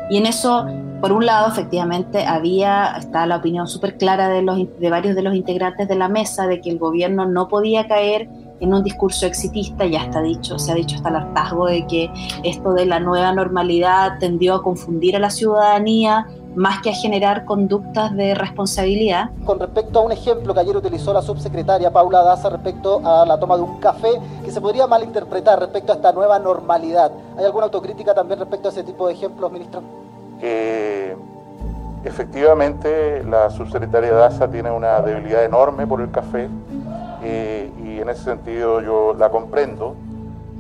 Y 0.10 0.18
en 0.18 0.26
eso 0.26 0.66
por 1.06 1.12
un 1.12 1.26
lado, 1.26 1.50
efectivamente, 1.50 2.26
había, 2.26 2.96
está 2.98 3.28
la 3.28 3.38
opinión 3.38 3.68
súper 3.68 3.98
clara 3.98 4.30
de, 4.30 4.42
los, 4.42 4.58
de 4.80 4.90
varios 4.90 5.16
de 5.16 5.22
los 5.22 5.36
integrantes 5.36 5.88
de 5.88 5.96
la 5.96 6.08
mesa 6.08 6.48
de 6.48 6.62
que 6.62 6.72
el 6.72 6.80
gobierno 6.80 7.28
no 7.28 7.48
podía 7.48 7.88
caer 7.88 8.28
en 8.60 8.74
un 8.74 8.84
discurso 8.84 9.28
exitista, 9.28 9.86
ya 9.86 10.06
está 10.06 10.22
dicho, 10.22 10.58
se 10.58 10.72
ha 10.72 10.76
dicho 10.76 10.96
hasta 10.96 11.10
el 11.10 11.18
hartazgo 11.18 11.68
de 11.68 11.86
que 11.86 12.10
esto 12.44 12.74
de 12.74 12.86
la 12.86 13.00
nueva 13.00 13.34
normalidad 13.34 14.18
tendió 14.20 14.56
a 14.56 14.64
confundir 14.64 15.16
a 15.16 15.20
la 15.20 15.30
ciudadanía 15.30 16.26
más 16.56 16.82
que 16.82 16.90
a 16.90 16.94
generar 16.94 17.46
conductas 17.46 18.16
de 18.16 18.34
responsabilidad. 18.36 19.30
Con 19.46 19.60
respecto 19.60 20.00
a 20.00 20.02
un 20.04 20.12
ejemplo 20.12 20.54
que 20.54 20.60
ayer 20.60 20.76
utilizó 20.76 21.14
la 21.14 21.22
subsecretaria 21.22 21.92
Paula 21.92 22.24
Daza 22.24 22.50
respecto 22.50 23.02
a 23.06 23.26
la 23.26 23.40
toma 23.40 23.58
de 23.58 23.64
un 23.64 23.78
café, 23.80 24.20
que 24.44 24.52
se 24.52 24.62
podría 24.62 24.88
malinterpretar 24.88 25.60
respecto 25.60 25.92
a 25.92 25.96
esta 25.96 26.12
nueva 26.12 26.40
normalidad. 26.40 27.12
¿Hay 27.38 27.46
alguna 27.46 27.66
autocrítica 27.66 28.14
también 28.14 28.40
respecto 28.40 28.70
a 28.70 28.72
ese 28.72 28.84
tipo 28.84 29.08
de 29.08 29.14
ejemplos, 29.14 29.52
ministro? 29.52 29.82
que 30.40 31.16
efectivamente 32.04 33.24
la 33.24 33.50
subsecretaria 33.50 34.14
Daza 34.14 34.50
tiene 34.50 34.72
una 34.72 35.02
debilidad 35.02 35.44
enorme 35.44 35.88
por 35.88 36.02
el 36.02 36.12
café 36.12 36.50
eh, 37.24 37.72
y 37.84 38.00
en 38.00 38.10
ese 38.10 38.24
sentido 38.24 38.82
yo 38.82 39.16
la 39.18 39.30
comprendo. 39.30 39.96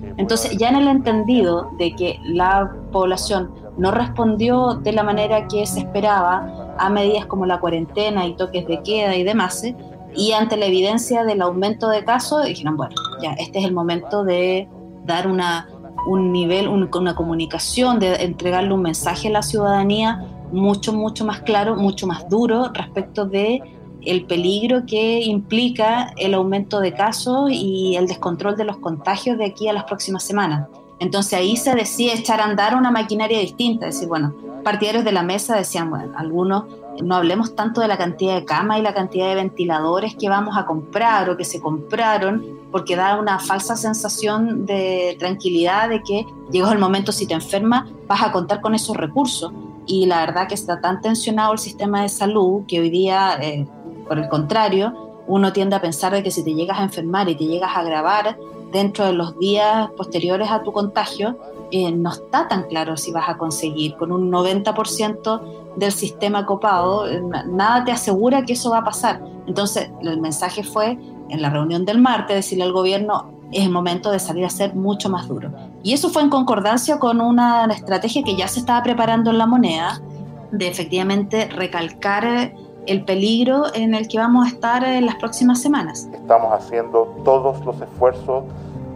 Eh, 0.04 0.14
Entonces, 0.18 0.58
ya 0.58 0.70
en 0.70 0.78
el 0.78 0.88
entendido 0.88 1.72
de 1.78 1.96
que 1.96 2.20
la 2.24 2.72
población 2.92 3.52
no 3.77 3.91
respondió 3.91 4.75
de 4.75 4.94
la 4.94 5.03
manera 5.03 5.48
que 5.48 5.65
se 5.65 5.79
esperaba 5.79 6.75
a 6.77 6.89
medidas 6.89 7.25
como 7.25 7.46
la 7.46 7.60
cuarentena 7.60 8.25
y 8.25 8.36
toques 8.36 8.67
de 8.67 8.82
queda 8.84 9.15
y 9.15 9.24
demás, 9.24 9.63
eh, 9.63 9.75
y 10.15 10.32
ante 10.32 10.55
la 10.55 10.65
evidencia 10.65 11.24
del 11.25 11.41
aumento 11.41 11.89
de 11.89 12.05
casos, 12.05 12.46
dijeron, 12.46 12.77
bueno, 12.77 12.96
ya 13.22 13.34
este 13.34 13.60
es 13.60 13.65
el 13.65 13.74
momento 13.74 14.24
de 14.24 14.70
dar 15.05 15.27
una 15.27 15.67
un 16.05 16.32
nivel, 16.32 16.67
una 16.67 17.15
comunicación, 17.15 18.00
de 18.00 18.13
entregarle 18.24 18.74
un 18.74 18.82
mensaje 18.82 19.27
a 19.29 19.32
la 19.32 19.41
ciudadanía 19.41 20.24
mucho, 20.51 20.94
mucho 20.94 21.25
más 21.25 21.41
claro, 21.41 21.75
mucho 21.75 22.08
más 22.08 22.29
duro 22.29 22.72
respecto 22.74 23.25
de 23.25 23.62
el 24.01 24.25
peligro 24.25 24.86
que 24.86 25.22
implica 25.22 26.13
el 26.17 26.36
aumento 26.36 26.79
de 26.79 26.94
casos 26.94 27.50
y 27.51 27.96
el 27.96 28.05
descontrol 28.05 28.55
de 28.55 28.65
los 28.65 28.77
contagios 28.77 29.38
de 29.39 29.46
aquí 29.46 29.67
a 29.67 29.74
las 29.74 29.86
próximas 29.86 30.24
semanas. 30.24 30.67
Entonces 31.00 31.34
ahí 31.34 31.58
se 31.58 31.75
decía 31.75 32.14
echar 32.14 32.40
a 32.40 32.46
andar 32.46 32.75
una 32.75 32.92
maquinaria 32.92 33.40
distinta, 33.40 33.88
es 33.88 33.96
decir, 33.96 34.08
bueno, 34.08 34.34
partidarios 34.64 35.04
de 35.04 35.12
la 35.12 35.24
mesa 35.24 35.56
decían, 35.56 35.90
bueno, 35.90 36.14
algunos 36.18 36.66
no 37.04 37.16
hablemos 37.16 37.56
tanto 37.56 37.82
de 37.82 37.88
la 37.88 37.98
cantidad 37.98 38.36
de 38.36 38.46
camas 38.46 38.80
y 38.80 38.82
la 38.82 38.94
cantidad 38.94 39.28
de 39.28 39.36
ventiladores 39.36 40.16
que 40.16 40.30
vamos 40.30 40.58
a 40.58 40.66
comprar 40.66 41.30
o 41.30 41.38
que 41.38 41.44
se 41.44 41.60
compraron, 41.60 42.46
porque 42.72 42.96
da 42.96 43.20
una 43.20 43.40
falsa 43.40 43.75
sensación 43.75 44.66
de 44.66 45.16
tranquilidad 45.20 45.90
de 45.90 46.02
que 46.02 46.25
llegó 46.52 46.72
el 46.72 46.80
momento 46.80 47.12
si 47.12 47.28
te 47.28 47.34
enfermas 47.34 47.90
vas 48.08 48.24
a 48.24 48.32
contar 48.32 48.62
con 48.62 48.75
esos 48.75 48.96
recursos. 48.96 49.52
Y 49.88 50.08
la 50.08 50.22
verdad 50.25 50.48
que 50.48 50.56
está 50.56 50.82
tan 50.82 51.02
tensionado 51.02 51.54
el 51.54 51.60
sistema 51.60 52.02
de 52.02 52.10
salud 52.10 52.64
que 52.68 52.80
hoy 52.80 52.90
día, 52.90 53.38
eh, 53.42 53.68
por 54.08 54.18
el 54.18 54.28
contrario, 54.30 55.24
uno 55.28 55.54
tiende 55.54 55.75
a 55.75 55.82
pensar 55.82 56.14
de 56.14 56.24
que 56.24 56.32
si 56.32 56.44
te 56.44 56.54
llegas 56.54 56.80
a 56.80 56.84
enfermar 56.84 57.30
y 57.30 57.36
te 57.36 57.46
llegas 57.46 57.75
a 57.75 57.82
agravar 57.82 58.38
dentro 58.75 59.05
de 59.05 59.13
los 59.13 59.39
días 59.39 59.89
posteriores 59.96 60.51
a 60.51 60.62
tu 60.62 60.74
contagio, 60.74 61.39
eh, 61.72 61.94
no 61.94 62.12
está 62.12 62.50
tan 62.50 62.63
claro 62.63 62.98
si 62.98 63.10
vas 63.13 63.29
a 63.29 63.38
conseguir. 63.38 63.96
Con 63.96 64.12
un 64.12 64.29
90% 64.29 65.75
del 65.77 65.94
sistema 65.94 66.46
copado, 66.46 67.08
eh, 67.08 67.22
nada 67.48 67.86
te 67.86 67.94
asegura 67.94 68.44
que 68.44 68.51
eso 68.51 68.72
va 68.72 68.79
a 68.79 68.84
pasar. 68.84 69.24
Entonces, 69.48 69.89
el 70.01 70.20
mensaje 70.20 70.62
fue 70.62 71.00
en 71.29 71.41
la 71.41 71.50
reunión 71.50 71.86
del 71.86 72.00
martes 72.00 72.36
decirle 72.36 72.65
al 72.65 72.74
gobierno 72.74 73.32
es 73.53 73.63
el 73.63 73.72
momento 73.72 74.12
de 74.12 74.20
salir 74.20 74.44
a 74.44 74.50
ser 74.50 74.75
mucho 74.75 75.10
más 75.10 75.29
duro. 75.29 75.53
Y 75.82 75.94
eso 75.94 76.10
fue 76.10 76.24
en 76.24 76.29
concordancia 76.29 77.00
con 77.00 77.22
una 77.22 77.65
estrategia 77.67 78.24
que 78.24 78.36
ya 78.36 78.50
se 78.50 78.60
estaba 78.60 78.84
preparando 78.84 79.32
en 79.32 79.38
la 79.38 79.46
moneda, 79.46 80.01
de 80.51 80.67
efectivamente 80.67 81.48
recalcar 81.48 82.53
el 82.88 83.04
peligro 83.04 83.65
en 83.74 83.96
el 83.96 84.08
que 84.08 84.18
vamos 84.18 84.46
a 84.46 84.50
estar 84.50 84.84
en 84.84 85.06
las 85.06 85.15
próximas 85.15 85.62
semanas. 85.62 86.08
Estamos 86.13 86.54
haciendo 86.54 87.15
todos 87.24 87.63
los 87.65 87.80
esfuerzos 87.82 88.44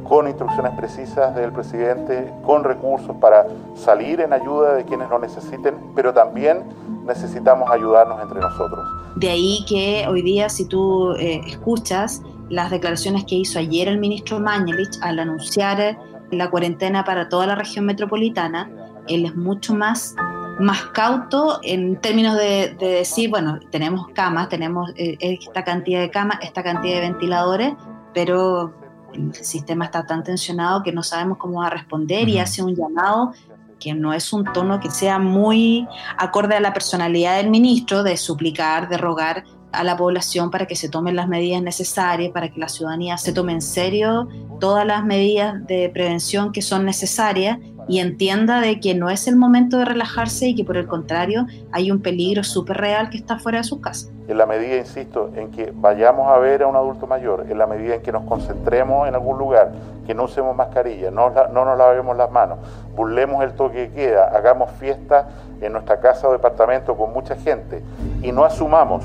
con 0.08 0.27
instrucciones 0.27 0.72
precisas 0.75 1.36
del 1.36 1.51
presidente, 1.51 2.34
con 2.43 2.63
recursos 2.63 3.15
para 3.17 3.46
salir 3.75 4.19
en 4.22 4.34
ayuda 4.34 4.74
de 4.74 4.84
quienes 4.84 5.08
lo 5.10 5.19
necesiten, 5.19 5.75
pero 5.96 6.13
también 6.13 6.63
necesitamos 7.05 7.69
ayudarnos 7.69 8.19
entre 8.22 8.39
nosotros. 8.39 8.79
De 9.17 9.29
ahí 9.29 9.63
que 9.67 10.05
hoy 10.10 10.24
día, 10.24 10.50
si 10.50 10.65
tú 10.65 11.12
eh, 11.13 11.41
escuchas 11.46 12.24
las 12.50 12.72
declaraciones 12.72 13.25
que 13.25 13.36
hizo 13.36 13.60
ayer 13.60 13.88
el 13.88 14.00
ministro 14.00 14.39
Mañalich 14.39 14.98
al 15.01 15.19
anunciar 15.19 16.00
la 16.31 16.50
cuarentena 16.50 17.03
para 17.03 17.29
toda 17.29 17.46
la 17.46 17.55
región 17.55 17.86
metropolitana, 17.86 18.69
él 19.08 19.25
es 19.25 19.36
mucho 19.36 19.75
más, 19.75 20.15
más 20.60 20.84
cauto 20.88 21.60
en 21.63 22.00
términos 22.01 22.36
de, 22.38 22.75
decir, 22.80 23.30
bueno, 23.30 23.60
tenemos 23.72 24.10
camas, 24.10 24.50
tenemos 24.50 24.92
eh, 24.96 25.18
esta 25.20 25.63
cantidad 25.63 26.01
de 26.01 26.10
camas, 26.10 26.39
esta 26.42 26.63
cantidad 26.63 26.96
de 26.96 27.01
ventiladores, 27.01 27.74
pero 28.13 28.74
el 29.13 29.34
sistema 29.34 29.86
está 29.86 30.06
tan 30.06 30.24
tensionado 30.24 30.84
que 30.84 30.92
no 30.92 31.04
sabemos 31.04 31.38
cómo 31.38 31.62
va 31.62 31.68
a 31.68 31.72
responder 31.72 32.28
y 32.30 32.39
hace 32.39 32.62
un 32.62 32.75
llamado 32.75 33.34
que 33.80 33.94
no 33.94 34.13
es 34.13 34.34
un 34.34 34.44
tono 34.44 34.80
que 34.80 34.92
sea 34.92 35.20
muy 35.20 35.88
acorde 36.18 36.56
a 36.56 36.60
la 36.60 36.74
personalidad 36.74 37.38
del 37.38 37.50
ministro 37.50 38.04
de 38.04 38.18
suplicar, 38.18 38.89
de 38.89 38.98
rogar 38.98 39.46
a 39.72 39.84
la 39.84 39.98
población 39.98 40.52
para 40.52 40.66
que 40.66 40.76
se 40.76 40.90
tomen 40.90 41.16
las 41.16 41.28
medidas 41.28 41.62
necesarias, 41.62 42.32
para 42.32 42.50
que 42.50 42.60
la 42.60 42.70
ciudadanía 42.70 43.18
se 43.18 43.34
tome 43.34 43.54
en 43.54 43.62
serio 43.62 44.28
todas 44.60 44.86
las 44.86 45.06
medidas 45.06 45.66
de 45.68 45.90
prevención 45.94 46.52
que 46.52 46.62
son 46.62 46.86
necesarias 46.86 47.60
y 47.90 48.00
entienda 48.00 48.62
de 48.62 48.80
que 48.80 48.94
no 48.94 49.10
es 49.10 49.28
el 49.28 49.36
momento 49.36 49.80
de 49.80 49.86
relajarse 49.86 50.48
y 50.48 50.56
que 50.56 50.64
por 50.64 50.78
el 50.78 50.88
contrario 50.88 51.48
hay 51.72 51.90
un 51.90 52.02
peligro 52.02 52.44
súper 52.44 52.78
real 52.78 53.10
que 53.10 53.18
está 53.18 53.40
fuera 53.40 53.58
de 53.58 53.64
su 53.64 53.82
casa. 53.82 54.10
En 54.28 54.38
la 54.38 54.46
medida, 54.46 54.76
insisto, 54.76 55.32
en 55.36 55.50
que 55.50 55.74
vayamos 55.74 56.28
a 56.28 56.38
ver 56.38 56.62
a 56.62 56.68
un 56.68 56.76
adulto 56.76 57.08
mayor, 57.08 57.48
en 57.50 57.58
la 57.58 57.66
medida 57.66 57.96
en 57.96 58.04
que 58.04 58.12
nos 58.12 58.26
concentremos 58.26 59.08
en 59.08 59.16
algún 59.16 59.40
lugar, 59.40 59.72
que 60.06 60.14
no 60.14 60.26
usemos 60.26 60.56
mascarilla, 60.56 61.10
no, 61.10 61.32
no 61.32 61.66
nos 61.66 61.78
lavemos 61.80 62.16
las 62.16 62.30
manos, 62.30 62.60
burlemos 62.96 63.44
el 63.44 63.54
toque 63.54 63.80
de 63.80 63.90
queda, 63.90 64.26
hagamos 64.26 64.70
fiesta 64.80 65.28
en 65.60 65.74
nuestra 65.74 66.00
casa 66.00 66.28
o 66.30 66.32
departamento 66.32 66.96
con 66.96 67.12
mucha 67.12 67.36
gente 67.38 67.82
y 68.22 68.32
no 68.32 68.44
asumamos 68.44 69.04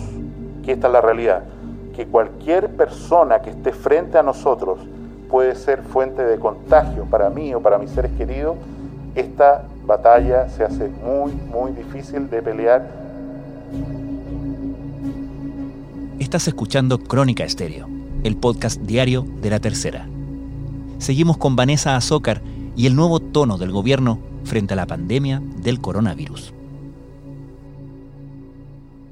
que 0.65 0.73
esta 0.73 0.87
es 0.87 0.93
la 0.93 1.01
realidad, 1.01 1.45
que 1.95 2.07
cualquier 2.07 2.71
persona 2.71 3.41
que 3.41 3.51
esté 3.51 3.73
frente 3.73 4.19
a 4.19 4.23
nosotros 4.23 4.79
puede 5.31 5.55
ser 5.55 5.83
fuente 5.83 6.23
de 6.23 6.39
contagio 6.39 7.05
para 7.05 7.31
mí 7.31 7.55
o 7.55 7.61
para 7.61 7.79
mis 7.79 7.91
seres 7.91 8.13
queridos, 8.17 8.57
esta 9.15 9.65
batalla 9.87 10.49
se 10.49 10.65
hace 10.65 10.89
muy, 10.89 11.33
muy 11.33 11.73
difícil 11.73 12.29
de 12.31 12.43
pelear. 12.43 12.89
Estás 16.19 16.49
escuchando 16.49 16.99
Crónica 16.99 17.45
Estéreo, 17.45 17.87
el 18.25 18.37
podcast 18.37 18.81
diario 18.81 19.25
de 19.43 19.51
la 19.51 19.61
tercera. 19.61 20.07
Seguimos 20.99 21.37
con 21.37 21.55
Vanessa 21.55 21.97
Azócar 21.97 22.41
y 22.77 22.87
el 22.87 22.97
nuevo 22.97 23.21
tono 23.21 23.59
del 23.59 23.71
gobierno 23.71 24.19
frente 24.45 24.75
a 24.75 24.77
la 24.77 24.87
pandemia 24.87 25.43
del 25.63 25.81
coronavirus. 25.81 26.55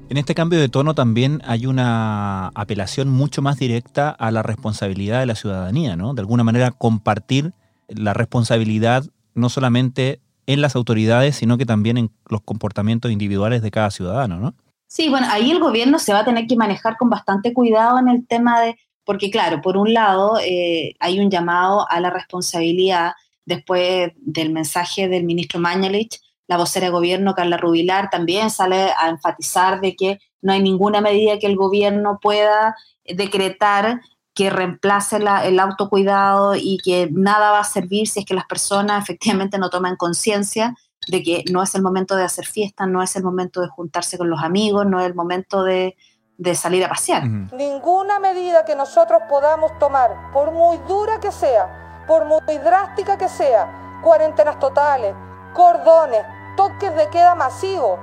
En 0.09 0.17
este 0.17 0.35
cambio 0.35 0.59
de 0.59 0.69
tono 0.69 0.93
también 0.93 1.41
hay 1.45 1.65
una 1.65 2.49
apelación 2.49 3.09
mucho 3.09 3.41
más 3.41 3.57
directa 3.57 4.09
a 4.09 4.31
la 4.31 4.43
responsabilidad 4.43 5.21
de 5.21 5.25
la 5.25 5.35
ciudadanía, 5.35 5.95
¿no? 5.95 6.13
De 6.13 6.21
alguna 6.21 6.43
manera 6.43 6.71
compartir 6.71 7.53
la 7.87 8.13
responsabilidad 8.13 9.05
no 9.33 9.49
solamente 9.49 10.19
en 10.45 10.61
las 10.61 10.75
autoridades, 10.75 11.35
sino 11.35 11.57
que 11.57 11.65
también 11.65 11.97
en 11.97 12.11
los 12.29 12.41
comportamientos 12.41 13.11
individuales 13.11 13.61
de 13.61 13.71
cada 13.71 13.91
ciudadano, 13.91 14.39
¿no? 14.39 14.53
Sí, 14.87 15.09
bueno, 15.09 15.25
ahí 15.31 15.49
el 15.49 15.59
gobierno 15.59 15.97
se 15.97 16.13
va 16.13 16.19
a 16.19 16.25
tener 16.25 16.45
que 16.45 16.55
manejar 16.55 16.97
con 16.97 17.09
bastante 17.09 17.53
cuidado 17.53 17.97
en 17.97 18.09
el 18.09 18.27
tema 18.27 18.61
de, 18.61 18.77
porque 19.05 19.31
claro, 19.31 19.61
por 19.61 19.77
un 19.77 19.93
lado 19.93 20.37
eh, 20.39 20.93
hay 20.99 21.19
un 21.19 21.31
llamado 21.31 21.89
a 21.89 21.99
la 21.99 22.11
responsabilidad 22.11 23.13
después 23.45 24.11
del 24.17 24.51
mensaje 24.51 25.07
del 25.07 25.23
ministro 25.23 25.59
Mañalich 25.59 26.19
la 26.47 26.57
vocera 26.57 26.87
de 26.87 26.91
gobierno, 26.91 27.35
Carla 27.35 27.57
Rubilar, 27.57 28.09
también 28.09 28.49
sale 28.49 28.91
a 28.97 29.09
enfatizar 29.09 29.81
de 29.81 29.95
que 29.95 30.19
no 30.41 30.53
hay 30.53 30.61
ninguna 30.61 31.01
medida 31.01 31.39
que 31.39 31.47
el 31.47 31.55
gobierno 31.55 32.19
pueda 32.21 32.75
decretar 33.05 34.01
que 34.33 34.49
reemplace 34.49 35.17
el 35.17 35.59
autocuidado 35.59 36.55
y 36.55 36.79
que 36.83 37.07
nada 37.11 37.51
va 37.51 37.59
a 37.59 37.63
servir 37.63 38.07
si 38.07 38.21
es 38.21 38.25
que 38.25 38.33
las 38.33 38.45
personas 38.45 39.03
efectivamente 39.03 39.57
no 39.57 39.69
toman 39.69 39.95
conciencia 39.95 40.75
de 41.07 41.21
que 41.21 41.43
no 41.51 41.61
es 41.61 41.75
el 41.75 41.81
momento 41.81 42.15
de 42.15 42.23
hacer 42.23 42.45
fiesta, 42.45 42.85
no 42.85 43.03
es 43.03 43.15
el 43.15 43.23
momento 43.23 43.61
de 43.61 43.67
juntarse 43.67 44.17
con 44.17 44.29
los 44.29 44.41
amigos, 44.41 44.85
no 44.85 44.99
es 44.99 45.05
el 45.05 45.13
momento 45.13 45.63
de, 45.63 45.95
de 46.37 46.55
salir 46.55 46.83
a 46.83 46.89
pasear. 46.89 47.27
Ninguna 47.27 48.19
medida 48.19 48.65
que 48.65 48.75
nosotros 48.75 49.21
podamos 49.29 49.77
tomar, 49.79 50.31
por 50.33 50.51
muy 50.51 50.77
dura 50.87 51.19
que 51.19 51.31
sea, 51.31 52.03
por 52.07 52.25
muy 52.25 52.57
drástica 52.57 53.17
que 53.17 53.29
sea, 53.29 54.01
cuarentenas 54.01 54.59
totales, 54.59 55.13
cordones, 55.53 56.25
toques 56.55 56.95
de 56.95 57.09
queda 57.09 57.35
masivos, 57.35 57.99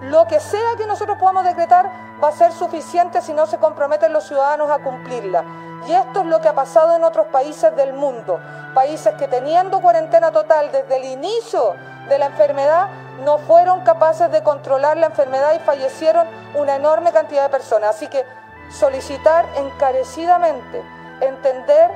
lo 0.00 0.26
que 0.26 0.40
sea 0.40 0.76
que 0.76 0.86
nosotros 0.86 1.18
podamos 1.18 1.44
decretar 1.44 1.90
va 2.22 2.28
a 2.28 2.32
ser 2.32 2.52
suficiente 2.52 3.22
si 3.22 3.32
no 3.32 3.46
se 3.46 3.58
comprometen 3.58 4.12
los 4.12 4.26
ciudadanos 4.26 4.70
a 4.70 4.78
cumplirla. 4.78 5.44
Y 5.86 5.92
esto 5.92 6.20
es 6.20 6.26
lo 6.26 6.40
que 6.40 6.48
ha 6.48 6.54
pasado 6.54 6.96
en 6.96 7.04
otros 7.04 7.26
países 7.28 7.74
del 7.76 7.92
mundo, 7.92 8.40
países 8.74 9.14
que 9.14 9.28
teniendo 9.28 9.80
cuarentena 9.80 10.30
total 10.30 10.72
desde 10.72 10.96
el 10.96 11.04
inicio 11.04 11.74
de 12.08 12.18
la 12.18 12.26
enfermedad 12.26 12.88
no 13.22 13.38
fueron 13.38 13.82
capaces 13.82 14.30
de 14.30 14.42
controlar 14.42 14.96
la 14.96 15.06
enfermedad 15.06 15.54
y 15.54 15.58
fallecieron 15.60 16.26
una 16.54 16.76
enorme 16.76 17.12
cantidad 17.12 17.44
de 17.44 17.48
personas. 17.48 17.96
Así 17.96 18.08
que 18.08 18.24
solicitar 18.70 19.46
encarecidamente 19.56 20.82
entender 21.20 21.90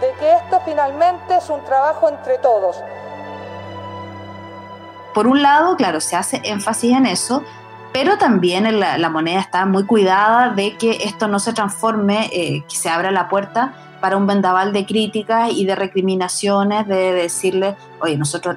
de 0.00 0.12
que 0.14 0.32
esto 0.32 0.60
finalmente 0.64 1.36
es 1.36 1.48
un 1.48 1.62
trabajo 1.64 2.08
entre 2.08 2.38
todos 2.38 2.82
por 5.14 5.26
un 5.26 5.42
lado, 5.42 5.76
claro, 5.76 6.00
se 6.00 6.16
hace 6.16 6.40
énfasis 6.44 6.92
en 6.92 7.06
eso, 7.06 7.42
pero 7.92 8.18
también 8.18 8.80
la, 8.80 9.08
moneda 9.08 9.38
está 9.38 9.64
muy 9.66 9.84
cuidada 9.84 10.50
de 10.50 10.76
que 10.76 10.98
esto 11.04 11.28
no 11.28 11.38
se 11.38 11.52
transforme, 11.52 12.28
eh, 12.32 12.64
que 12.68 12.76
se 12.76 12.90
abra 12.90 13.12
la 13.12 13.28
puerta 13.28 13.72
para 14.00 14.16
un 14.16 14.26
vendaval 14.26 14.72
de 14.72 14.84
críticas 14.84 15.52
y 15.52 15.64
de 15.64 15.76
recriminaciones, 15.76 16.88
de 16.88 17.12
decirle, 17.12 17.76
oye, 18.00 18.18
nosotros, 18.18 18.56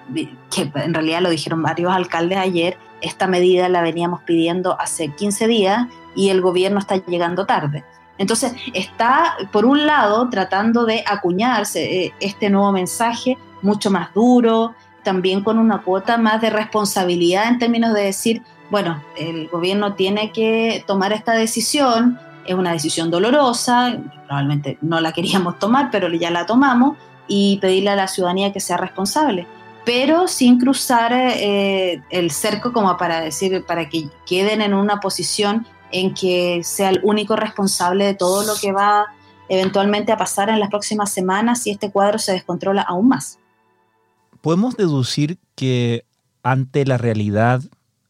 que 0.49 0.71
en 0.73 0.93
realidad 0.93 1.21
lo 1.21 1.29
dijeron 1.29 1.61
varios 1.61 1.93
alcaldes 1.93 2.39
ayer, 2.39 2.77
esta 3.01 3.27
medida 3.27 3.69
la 3.69 3.83
veníamos 3.83 4.21
pidiendo 4.23 4.75
hace 4.79 5.09
15 5.09 5.47
días 5.47 5.87
y 6.15 6.29
el 6.29 6.41
gobierno 6.41 6.79
está 6.79 6.95
llegando 6.97 7.45
tarde. 7.45 7.85
Entonces, 8.17 8.53
está, 8.73 9.37
por 9.51 9.65
un 9.65 9.85
lado, 9.85 10.27
tratando 10.29 10.85
de 10.85 11.03
acuñarse 11.07 12.05
eh, 12.05 12.13
este 12.19 12.49
nuevo 12.49 12.71
mensaje 12.71 13.37
mucho 13.61 13.91
más 13.91 14.13
duro, 14.13 14.73
también 15.07 15.41
con 15.41 15.57
una 15.57 15.83
cuota 15.83 16.17
más 16.17 16.41
de 16.41 16.49
responsabilidad 16.49 17.47
en 17.47 17.59
términos 17.59 17.93
de 17.93 18.01
decir, 18.01 18.41
bueno, 18.69 19.01
el 19.15 19.47
gobierno 19.47 19.93
tiene 19.93 20.33
que 20.33 20.83
tomar 20.85 21.13
esta 21.13 21.31
decisión, 21.31 22.19
es 22.45 22.55
una 22.55 22.73
decisión 22.73 23.09
dolorosa, 23.09 23.99
probablemente 24.25 24.77
no 24.81 24.99
la 24.99 25.13
queríamos 25.13 25.59
tomar, 25.59 25.91
pero 25.93 26.09
ya 26.09 26.29
la 26.29 26.45
tomamos, 26.45 26.97
y 27.25 27.57
pedirle 27.61 27.91
a 27.91 27.95
la 27.95 28.09
ciudadanía 28.09 28.51
que 28.51 28.59
sea 28.59 28.75
responsable, 28.75 29.47
pero 29.85 30.27
sin 30.27 30.59
cruzar 30.59 31.13
eh, 31.13 32.01
el 32.09 32.29
cerco 32.31 32.73
como 32.73 32.97
para 32.97 33.21
decir, 33.21 33.63
para 33.65 33.87
que 33.87 34.09
queden 34.25 34.61
en 34.61 34.73
una 34.73 34.99
posición 34.99 35.65
en 35.93 36.13
que 36.13 36.59
sea 36.65 36.89
el 36.89 36.99
único 37.01 37.37
responsable 37.37 38.03
de 38.03 38.13
todo 38.13 38.43
lo 38.43 38.55
que 38.59 38.73
va 38.73 39.05
eventualmente 39.47 40.11
a 40.11 40.17
pasar 40.17 40.49
en 40.49 40.59
las 40.59 40.69
próximas 40.69 41.09
semanas 41.13 41.63
si 41.63 41.71
este 41.71 41.91
cuadro 41.91 42.19
se 42.19 42.33
descontrola 42.33 42.81
aún 42.81 43.07
más 43.07 43.39
podemos 44.47 44.77
deducir 44.77 45.39
que 45.57 46.05
ante 46.41 46.85
la 46.85 46.97
realidad, 46.97 47.59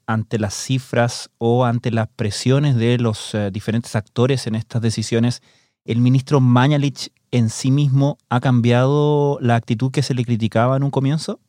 ante 0.06 0.38
las 0.38 0.54
cifras 0.54 1.32
o 1.40 1.66
ante 1.66 1.90
las 1.90 2.10
presiones 2.10 2.76
de 2.76 3.00
los 3.00 3.34
eh, 3.34 3.50
diferentes 3.50 3.96
actores 3.96 4.46
en 4.46 4.54
estas 4.54 4.84
decisiones, 4.84 5.42
el 5.84 5.98
ministro 5.98 6.40
Mañalich 6.40 7.12
en 7.32 7.50
sí 7.50 7.72
mismo 7.72 8.20
ha 8.30 8.40
cambiado 8.40 9.40
la 9.42 9.56
actitud 9.56 9.90
que 9.92 10.04
se 10.04 10.14
le 10.14 10.24
criticaba 10.26 10.78
en 10.78 10.84
un 10.84 10.92
comienzo? 10.92 11.40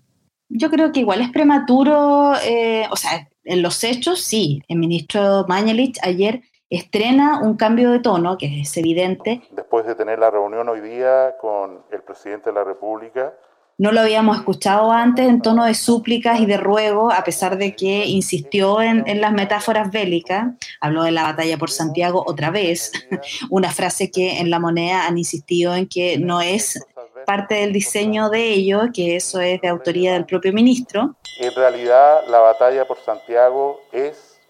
Yo 0.49 0.71
creo 0.71 0.91
que 0.91 1.01
igual 1.01 1.21
es 1.21 1.29
prematuro, 1.33 2.33
eh, 2.43 2.87
o 2.91 2.97
sea, 2.97 3.29
en 3.45 3.61
los 3.61 3.85
hechos 3.85 4.23
sí, 4.23 4.63
el 4.69 4.79
ministro 4.79 5.45
Mañalich 5.49 5.99
ayer 6.01 6.41
estrena 6.71 7.43
un 7.43 7.59
cambio 7.59 7.91
de 7.91 7.99
tono 7.99 8.39
que 8.39 8.63
es 8.63 8.75
evidente. 8.79 9.43
Después 9.51 9.85
de 9.85 9.95
tener 9.95 10.19
la 10.19 10.31
reunión 10.31 10.67
hoy 10.71 10.81
día 10.81 11.35
con 11.39 11.83
el 11.93 12.01
presidente 12.01 12.49
de 12.49 12.55
la 12.55 12.65
República, 12.65 13.35
no 13.79 13.93
lo 13.93 14.01
habíamos 14.01 14.39
escuchado 14.39 14.91
antes 14.91 15.29
en 15.29 15.41
tono 15.41 15.65
de 15.65 15.75
súplicas 15.75 16.41
y 16.41 16.47
de 16.47 16.57
ruego, 16.57 17.13
a 17.13 17.23
pesar 17.23 17.59
de 17.59 17.77
que 17.77 18.07
insistió 18.07 18.83
en, 18.83 19.21
las 19.21 19.33
metáforas 19.33 19.93
bélicas. 19.93 20.49
Habló 20.81 21.05
de 21.05 21.13
la 21.13 21.23
batalla 21.23 21.57
por 21.59 21.71
Santiago 21.71 22.25
otra 22.27 22.51
vez, 22.51 22.91
una 23.51 23.71
frase 23.71 24.11
que 24.11 24.41
en 24.41 24.51
la 24.51 24.59
moneda 24.59 25.07
han 25.07 25.17
insistido 25.17 25.77
en 25.77 25.89
que 25.89 26.19
no 26.19 26.41
es 26.41 26.85
parte 27.25 27.55
del 27.55 27.73
diseño 27.73 28.31
de 28.31 28.49
ello, 28.49 28.83
que 28.93 29.15
eso 29.15 29.41
es 29.41 29.61
de 29.61 29.69
autoría 29.69 30.15
del 30.15 30.27
propio 30.27 30.53
ministro. 30.53 31.15
En 31.39 31.55
realidad, 31.55 32.23
la 32.27 32.41
batalla 32.41 32.85
por 32.85 32.99
Santiago 32.99 33.81
es, 33.93 34.41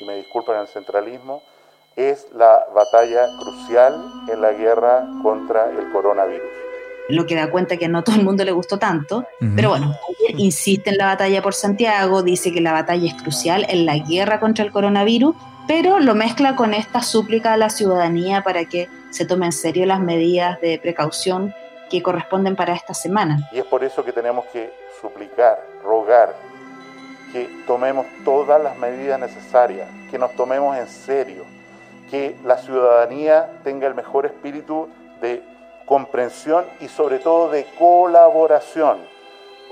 y 0.00 0.04
me 0.06 0.16
disculpan 0.16 0.62
el 0.62 0.66
centralismo, 0.66 1.40
es 1.94 2.26
la 2.32 2.64
batalla 2.74 3.26
crucial 3.38 3.94
en 4.28 4.40
la 4.40 4.52
guerra 4.52 5.06
contra 5.22 5.70
el 5.70 5.92
coronavirus 5.92 6.59
lo 7.10 7.26
que 7.26 7.34
da 7.34 7.50
cuenta 7.50 7.76
que 7.76 7.88
no 7.88 8.02
todo 8.02 8.16
el 8.16 8.24
mundo 8.24 8.44
le 8.44 8.52
gustó 8.52 8.78
tanto. 8.78 9.26
Pero 9.54 9.70
bueno, 9.70 9.94
insiste 10.36 10.90
en 10.90 10.98
la 10.98 11.06
batalla 11.06 11.42
por 11.42 11.54
Santiago, 11.54 12.22
dice 12.22 12.52
que 12.52 12.60
la 12.60 12.72
batalla 12.72 13.06
es 13.08 13.14
crucial 13.20 13.66
en 13.68 13.86
la 13.86 13.98
guerra 13.98 14.40
contra 14.40 14.64
el 14.64 14.72
coronavirus, 14.72 15.34
pero 15.66 16.00
lo 16.00 16.14
mezcla 16.14 16.56
con 16.56 16.74
esta 16.74 17.02
súplica 17.02 17.52
a 17.52 17.56
la 17.56 17.70
ciudadanía 17.70 18.42
para 18.42 18.64
que 18.64 18.88
se 19.10 19.24
tomen 19.24 19.46
en 19.46 19.52
serio 19.52 19.86
las 19.86 20.00
medidas 20.00 20.60
de 20.60 20.78
precaución 20.78 21.54
que 21.90 22.02
corresponden 22.02 22.56
para 22.56 22.74
esta 22.74 22.94
semana. 22.94 23.48
Y 23.52 23.58
es 23.58 23.64
por 23.64 23.84
eso 23.84 24.04
que 24.04 24.12
tenemos 24.12 24.46
que 24.46 24.72
suplicar, 25.00 25.64
rogar, 25.82 26.34
que 27.32 27.48
tomemos 27.66 28.06
todas 28.24 28.62
las 28.62 28.76
medidas 28.78 29.18
necesarias, 29.20 29.88
que 30.10 30.18
nos 30.18 30.34
tomemos 30.34 30.76
en 30.76 30.88
serio, 30.88 31.44
que 32.10 32.36
la 32.44 32.58
ciudadanía 32.58 33.60
tenga 33.62 33.86
el 33.86 33.94
mejor 33.94 34.26
espíritu 34.26 34.88
de 35.20 35.42
comprensión 35.90 36.66
y 36.80 36.86
sobre 36.86 37.18
todo 37.18 37.50
de 37.50 37.66
colaboración. 37.76 38.98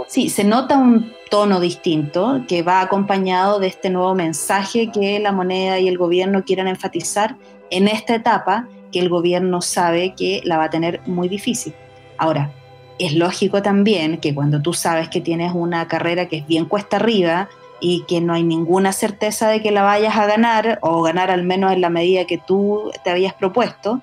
Sí, 0.09 0.29
se 0.31 0.43
nota 0.43 0.77
un 0.77 1.13
tono 1.31 1.61
distinto 1.61 2.41
que 2.49 2.63
va 2.63 2.81
acompañado 2.81 3.61
de 3.61 3.69
este 3.69 3.89
nuevo 3.89 4.17
mensaje 4.17 4.91
que 4.91 5.21
la 5.21 5.31
moneda 5.31 5.79
y 5.79 5.87
el 5.87 5.97
gobierno 5.97 6.43
quieren 6.43 6.67
enfatizar 6.67 7.37
en 7.71 7.87
esta 7.87 8.17
etapa 8.17 8.67
que 8.91 8.99
el 8.99 9.09
gobierno 9.09 9.63
sabe 9.63 10.15
que 10.17 10.41
la 10.43 10.59
va 10.59 10.65
a 10.65 10.71
tener 10.71 11.01
muy 11.07 11.29
difícil. 11.29 11.73
Ahora, 12.17 12.51
es 12.99 13.15
lógico 13.15 13.63
también 13.63 14.19
que 14.19 14.35
cuando 14.35 14.61
tú 14.61 14.73
sabes 14.73 15.09
que 15.09 15.21
tienes 15.21 15.53
una 15.55 15.87
carrera 15.87 16.27
que 16.27 16.39
es 16.39 16.47
bien 16.49 16.65
cuesta 16.65 16.97
arriba 16.97 17.49
y 17.81 18.05
que 18.09 18.21
no 18.21 18.35
hay 18.35 18.43
ninguna 18.43 18.93
certeza 18.93 19.49
de 19.49 19.63
que 19.63 19.71
la 19.71 19.85
vayas 19.85 20.17
a 20.17 20.27
ganar 20.27 20.81
o 20.83 21.01
ganar 21.03 21.31
al 21.31 21.45
menos 21.45 21.73
en 21.73 21.81
la 21.81 21.91
medida 21.91 22.25
que 22.25 22.39
tú 22.39 22.91
te 23.05 23.11
habías 23.11 23.35
propuesto, 23.35 24.01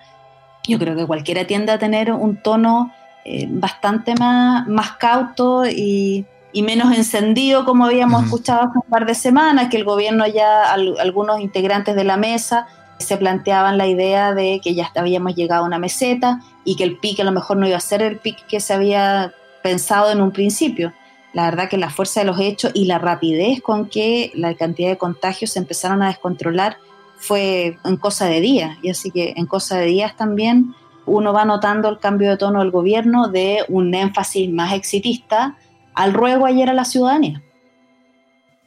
yo 0.67 0.80
creo 0.80 0.95
que 0.95 1.06
cualquiera 1.06 1.45
tiende 1.45 1.71
a 1.71 1.80
tener 1.80 2.12
un 2.12 2.38
tono 2.38 2.93
eh, 3.23 3.47
bastante 3.49 4.13
más, 4.15 4.67
más 4.67 4.93
cauto 4.93 5.65
y, 5.65 6.25
menos 6.54 6.95
encendido, 6.95 7.65
como 7.65 7.86
habíamos 7.86 8.23
escuchado 8.23 8.62
hace 8.62 8.78
un 8.78 8.89
par 8.89 9.06
de 9.06 9.13
semanas, 9.13 9.67
que 9.69 9.75
el 9.75 9.84
gobierno 9.84 10.25
ya, 10.25 10.71
algunos 10.71 11.41
integrantes 11.41 11.95
de 11.95 12.06
la 12.06 12.15
mesa, 12.15 12.67
se 12.97 13.17
planteaban 13.17 13.78
la 13.78 13.88
idea 13.88 14.34
de 14.34 14.62
que 14.63 14.73
ya 14.73 14.89
habíamos 14.95 15.36
llegado 15.36 15.63
a 15.63 15.67
una 15.67 15.80
meseta 15.80 16.39
y 16.63 16.78
que 16.78 16.86
el 16.86 16.97
pique 16.97 17.23
a 17.23 17.25
lo 17.25 17.34
mejor 17.34 17.58
no 17.58 17.67
iba 17.67 17.75
a 17.75 17.82
ser 17.82 18.01
el 18.01 18.19
pique 18.19 18.43
que 18.47 18.62
se 18.62 18.73
había 18.73 19.34
pensado 19.63 20.12
en 20.12 20.21
un 20.21 20.32
principio. 20.32 20.93
La 21.34 21.43
verdad 21.43 21.67
que 21.67 21.78
la 21.78 21.89
fuerza 21.89 22.21
de 22.21 22.28
los 22.28 22.39
hechos 22.39 22.71
y 22.73 22.86
la 22.86 22.99
rapidez 22.99 23.62
con 23.62 23.89
que 23.89 24.32
la 24.36 24.54
cantidad 24.54 24.89
de 24.89 24.97
contagios 24.97 25.51
se 25.51 25.60
empezaron 25.60 26.01
a 26.01 26.08
descontrolar 26.08 26.78
fue 27.17 27.78
en 27.84 27.97
cosa 27.97 28.25
de 28.25 28.41
días. 28.41 28.78
Y 28.82 28.89
así 28.89 29.12
que 29.12 29.34
en 29.36 29.45
cosa 29.45 29.78
de 29.78 29.88
días 29.88 30.15
también 30.15 30.75
uno 31.06 31.34
va 31.34 31.45
notando 31.45 31.89
el 31.89 31.99
cambio 31.99 32.30
de 32.30 32.38
tono 32.38 32.60
del 32.60 32.71
gobierno 32.71 33.28
de 33.28 33.63
un 33.69 33.93
énfasis 33.93 34.51
más 34.51 34.73
exitista 34.73 35.58
al 35.93 36.13
ruego 36.13 36.45
ayer 36.45 36.69
a 36.69 36.73
la 36.73 36.86
ciudadanía. 36.86 37.41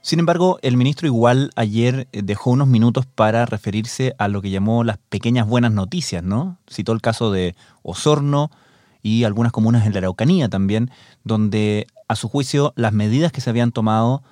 Sin 0.01 0.21
embargo, 0.21 0.59
el 0.63 0.77
ministro 0.77 1.07
igual 1.07 1.51
ayer 1.57 2.09
eh, 2.13 2.23
dejó 2.23 2.51
unos 2.51 2.69
minutos 2.69 3.05
para 3.05 3.45
referirse 3.45 4.15
a 4.19 4.29
lo 4.29 4.41
que 4.41 4.51
llamó 4.51 4.85
las 4.85 4.97
pequeñas 4.97 5.47
buenas 5.47 5.73
noticias, 5.73 6.23
¿no? 6.23 6.57
Citó 6.71 6.93
el 6.93 7.01
caso 7.01 7.31
de 7.31 7.55
Osorno 7.83 8.51
y 9.03 9.25
algunas 9.25 9.53
comunas 9.53 9.87
en 9.87 9.93
la 9.93 9.99
Araucanía 9.99 10.49
también, 10.49 10.91
donde 11.25 11.87
a 12.07 12.17
su 12.17 12.29
juicio 12.29 12.73
las 12.77 12.93
medidas 12.93 13.33
que 13.33 13.41
se 13.41 13.51
habían 13.51 13.73
tomado 13.73 14.23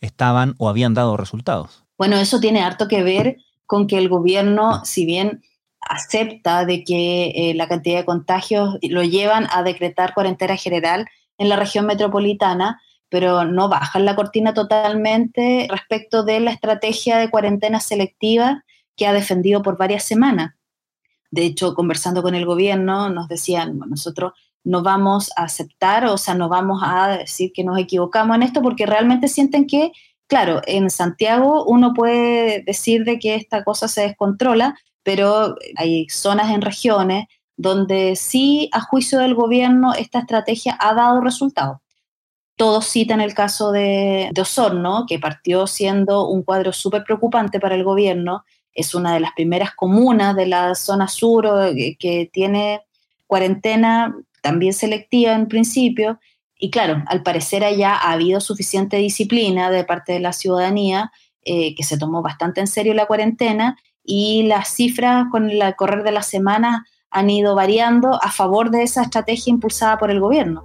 estaban 0.00 0.54
o 0.58 0.68
habían 0.68 0.94
dado 0.94 1.16
resultados. 1.16 1.84
Bueno, 1.98 2.16
eso 2.16 2.38
tiene 2.38 2.62
harto 2.62 2.86
que 2.86 3.02
ver 3.02 3.38
con 3.66 3.86
que 3.86 3.98
el 3.98 4.08
gobierno, 4.08 4.84
si 4.84 5.06
bien 5.06 5.42
acepta 5.80 6.64
de 6.64 6.84
que 6.84 7.32
eh, 7.34 7.54
la 7.54 7.68
cantidad 7.68 7.98
de 7.98 8.04
contagios 8.04 8.78
lo 8.82 9.02
llevan 9.02 9.46
a 9.50 9.62
decretar 9.62 10.14
cuarentena 10.14 10.56
general 10.56 11.06
en 11.38 11.48
la 11.48 11.56
región 11.56 11.86
metropolitana, 11.86 12.80
pero 13.08 13.44
no 13.44 13.68
bajan 13.68 14.04
la 14.04 14.16
cortina 14.16 14.54
totalmente 14.54 15.68
respecto 15.70 16.24
de 16.24 16.40
la 16.40 16.50
estrategia 16.50 17.18
de 17.18 17.30
cuarentena 17.30 17.80
selectiva 17.80 18.64
que 18.96 19.06
ha 19.06 19.12
defendido 19.12 19.62
por 19.62 19.76
varias 19.76 20.04
semanas. 20.04 20.54
De 21.30 21.44
hecho, 21.44 21.74
conversando 21.74 22.22
con 22.22 22.34
el 22.34 22.46
gobierno, 22.46 23.10
nos 23.10 23.28
decían, 23.28 23.78
nosotros 23.88 24.32
no 24.62 24.82
vamos 24.82 25.30
a 25.36 25.44
aceptar, 25.44 26.06
o 26.06 26.16
sea, 26.16 26.34
no 26.34 26.48
vamos 26.48 26.80
a 26.82 27.18
decir 27.18 27.52
que 27.52 27.64
nos 27.64 27.78
equivocamos 27.78 28.36
en 28.36 28.44
esto 28.44 28.62
porque 28.62 28.86
realmente 28.86 29.28
sienten 29.28 29.66
que 29.66 29.92
claro, 30.26 30.60
en 30.66 30.90
Santiago 30.90 31.64
uno 31.66 31.92
puede 31.94 32.62
decir 32.62 33.04
de 33.04 33.18
que 33.18 33.34
esta 33.34 33.64
cosa 33.64 33.88
se 33.88 34.02
descontrola, 34.02 34.76
pero 35.02 35.54
hay 35.76 36.08
zonas 36.08 36.50
en 36.50 36.62
regiones 36.62 37.26
donde 37.56 38.16
sí, 38.16 38.68
a 38.72 38.80
juicio 38.80 39.20
del 39.20 39.34
gobierno, 39.34 39.94
esta 39.94 40.20
estrategia 40.20 40.76
ha 40.80 40.94
dado 40.94 41.20
resultados. 41.20 41.78
Todos 42.56 42.86
citan 42.86 43.20
el 43.20 43.34
caso 43.34 43.72
de, 43.72 44.30
Osorno, 44.40 45.06
que 45.08 45.18
partió 45.18 45.66
siendo 45.66 46.28
un 46.28 46.42
cuadro 46.42 46.72
súper 46.72 47.04
preocupante 47.04 47.58
para 47.58 47.74
el 47.74 47.84
gobierno. 47.84 48.44
Es 48.72 48.94
una 48.94 49.14
de 49.14 49.20
las 49.20 49.32
primeras 49.32 49.74
comunas 49.74 50.36
de 50.36 50.46
la 50.46 50.74
zona 50.74 51.08
sur 51.08 51.46
eh, 51.46 51.96
que 51.98 52.30
tiene 52.32 52.82
cuarentena 53.26 54.14
también 54.40 54.72
selectiva 54.72 55.32
en 55.32 55.48
principio, 55.48 56.20
y 56.58 56.70
claro, 56.70 57.02
al 57.06 57.22
parecer 57.22 57.64
allá 57.64 57.94
ha 57.94 58.12
habido 58.12 58.40
suficiente 58.40 58.96
disciplina 58.98 59.70
de 59.70 59.84
parte 59.84 60.12
de 60.12 60.20
la 60.20 60.32
ciudadanía, 60.32 61.12
eh, 61.44 61.74
que 61.74 61.82
se 61.82 61.98
tomó 61.98 62.22
bastante 62.22 62.60
en 62.60 62.66
serio 62.66 62.94
la 62.94 63.06
cuarentena 63.06 63.76
y 64.02 64.44
las 64.44 64.68
cifras 64.68 65.26
con 65.30 65.50
el 65.50 65.76
correr 65.76 66.02
de 66.02 66.12
las 66.12 66.26
semanas 66.26 66.82
han 67.10 67.30
ido 67.30 67.54
variando 67.54 68.18
a 68.22 68.30
favor 68.30 68.70
de 68.70 68.82
esa 68.82 69.02
estrategia 69.02 69.50
impulsada 69.50 69.98
por 69.98 70.10
el 70.10 70.20
gobierno 70.20 70.64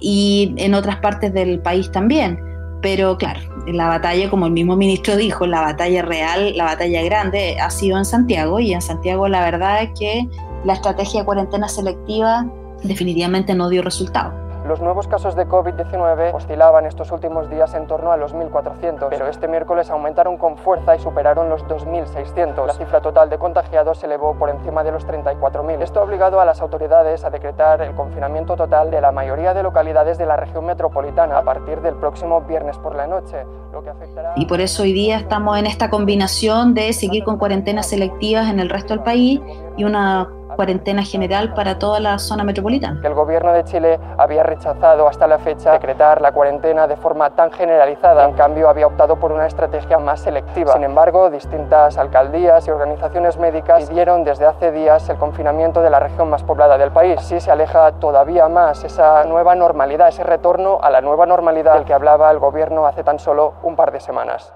y 0.00 0.54
en 0.58 0.74
otras 0.74 0.96
partes 0.96 1.32
del 1.32 1.60
país 1.60 1.90
también. 1.90 2.38
Pero 2.82 3.16
claro, 3.16 3.40
la 3.66 3.88
batalla, 3.88 4.28
como 4.30 4.46
el 4.46 4.52
mismo 4.52 4.76
ministro 4.76 5.16
dijo, 5.16 5.46
la 5.46 5.62
batalla 5.62 6.02
real, 6.02 6.56
la 6.56 6.64
batalla 6.64 7.02
grande 7.02 7.58
ha 7.58 7.70
sido 7.70 7.98
en 7.98 8.04
Santiago 8.04 8.60
y 8.60 8.74
en 8.74 8.82
Santiago 8.82 9.28
la 9.28 9.40
verdad 9.40 9.82
es 9.82 9.90
que 9.98 10.28
la 10.64 10.74
estrategia 10.74 11.20
de 11.20 11.26
cuarentena 11.26 11.68
selectiva 11.68 12.46
definitivamente 12.82 13.54
no 13.54 13.68
dio 13.68 13.82
resultado. 13.82 14.45
Los 14.66 14.80
nuevos 14.80 15.06
casos 15.06 15.36
de 15.36 15.46
COVID-19 15.46 16.34
oscilaban 16.34 16.86
estos 16.86 17.12
últimos 17.12 17.48
días 17.48 17.72
en 17.74 17.86
torno 17.86 18.10
a 18.10 18.16
los 18.16 18.34
1.400, 18.34 19.06
pero 19.10 19.28
este 19.28 19.46
miércoles 19.46 19.90
aumentaron 19.90 20.36
con 20.38 20.56
fuerza 20.56 20.96
y 20.96 20.98
superaron 20.98 21.48
los 21.48 21.64
2.600. 21.66 22.66
La 22.66 22.72
cifra 22.72 23.00
total 23.00 23.30
de 23.30 23.38
contagiados 23.38 23.98
se 23.98 24.06
elevó 24.06 24.34
por 24.34 24.50
encima 24.50 24.82
de 24.82 24.90
los 24.90 25.06
34.000. 25.06 25.82
Esto 25.82 26.00
ha 26.00 26.02
obligado 26.02 26.40
a 26.40 26.44
las 26.44 26.60
autoridades 26.60 27.24
a 27.24 27.30
decretar 27.30 27.80
el 27.80 27.94
confinamiento 27.94 28.56
total 28.56 28.90
de 28.90 29.00
la 29.00 29.12
mayoría 29.12 29.54
de 29.54 29.62
localidades 29.62 30.18
de 30.18 30.26
la 30.26 30.36
región 30.36 30.66
metropolitana 30.66 31.38
a 31.38 31.44
partir 31.44 31.80
del 31.80 31.94
próximo 31.94 32.40
viernes 32.40 32.76
por 32.78 32.96
la 32.96 33.06
noche, 33.06 33.46
lo 33.72 33.84
que 33.84 33.90
afectará... 33.90 34.32
Y 34.34 34.46
por 34.46 34.60
eso 34.60 34.82
hoy 34.82 34.92
día 34.92 35.18
estamos 35.18 35.56
en 35.58 35.66
esta 35.66 35.90
combinación 35.90 36.74
de 36.74 36.92
seguir 36.92 37.22
con 37.22 37.38
cuarentenas 37.38 37.86
selectivas 37.86 38.50
en 38.50 38.58
el 38.58 38.68
resto 38.68 38.94
del 38.94 39.04
país 39.04 39.40
y 39.76 39.84
una 39.84 40.28
cuarentena 40.54 41.02
general 41.02 41.54
para 41.54 41.78
toda 41.78 42.00
la 42.00 42.18
zona 42.18 42.44
metropolitana. 42.44 43.00
El 43.02 43.14
gobierno 43.14 43.52
de 43.52 43.64
Chile 43.64 43.98
había 44.18 44.42
rechazado 44.42 45.08
hasta 45.08 45.26
la 45.26 45.38
fecha 45.38 45.72
decretar 45.72 46.20
la 46.20 46.32
cuarentena 46.32 46.86
de 46.86 46.96
forma 46.96 47.30
tan 47.30 47.50
generalizada, 47.50 48.24
en 48.28 48.34
cambio 48.34 48.68
había 48.68 48.86
optado 48.86 49.16
por 49.16 49.32
una 49.32 49.46
estrategia 49.46 49.98
más 49.98 50.20
selectiva. 50.20 50.72
Sin 50.72 50.84
embargo, 50.84 51.30
distintas 51.30 51.98
alcaldías 51.98 52.66
y 52.66 52.70
organizaciones 52.70 53.38
médicas 53.38 53.88
pidieron 53.88 54.24
desde 54.24 54.46
hace 54.46 54.72
días 54.72 55.08
el 55.08 55.16
confinamiento 55.16 55.82
de 55.82 55.90
la 55.90 56.00
región 56.00 56.30
más 56.30 56.42
poblada 56.42 56.78
del 56.78 56.92
país. 56.92 57.18
Así 57.18 57.40
se 57.40 57.50
aleja 57.50 57.92
todavía 57.92 58.48
más 58.48 58.84
esa 58.84 59.24
nueva 59.24 59.54
normalidad, 59.54 60.08
ese 60.08 60.24
retorno 60.24 60.78
a 60.82 60.90
la 60.90 61.00
nueva 61.00 61.26
normalidad 61.26 61.74
del 61.74 61.84
que 61.84 61.94
hablaba 61.94 62.30
el 62.30 62.38
gobierno 62.38 62.86
hace 62.86 63.02
tan 63.02 63.18
solo 63.18 63.54
un 63.62 63.76
par 63.76 63.92
de 63.92 64.00
semanas. 64.00 64.52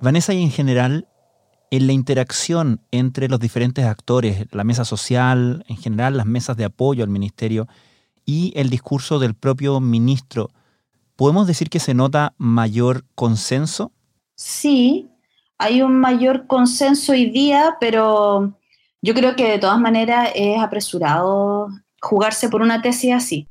Vanessa, 0.00 0.32
y 0.34 0.42
en 0.42 0.50
general, 0.50 1.06
en 1.76 1.88
la 1.88 1.92
interacción 1.92 2.80
entre 2.92 3.28
los 3.28 3.40
diferentes 3.40 3.84
actores, 3.84 4.46
la 4.52 4.62
mesa 4.62 4.84
social, 4.84 5.64
en 5.66 5.76
general 5.76 6.16
las 6.16 6.24
mesas 6.24 6.56
de 6.56 6.64
apoyo 6.64 7.02
al 7.02 7.10
ministerio 7.10 7.66
y 8.24 8.52
el 8.54 8.70
discurso 8.70 9.18
del 9.18 9.34
propio 9.34 9.80
ministro, 9.80 10.50
¿podemos 11.16 11.48
decir 11.48 11.70
que 11.70 11.80
se 11.80 11.92
nota 11.92 12.34
mayor 12.38 13.04
consenso? 13.16 13.90
Sí, 14.36 15.10
hay 15.58 15.82
un 15.82 15.98
mayor 15.98 16.46
consenso 16.46 17.10
hoy 17.10 17.30
día, 17.30 17.76
pero 17.80 18.56
yo 19.02 19.12
creo 19.12 19.34
que 19.34 19.50
de 19.50 19.58
todas 19.58 19.80
maneras 19.80 20.30
es 20.36 20.60
apresurado 20.60 21.70
jugarse 22.00 22.48
por 22.48 22.62
una 22.62 22.82
tesis 22.82 23.14
así. 23.14 23.48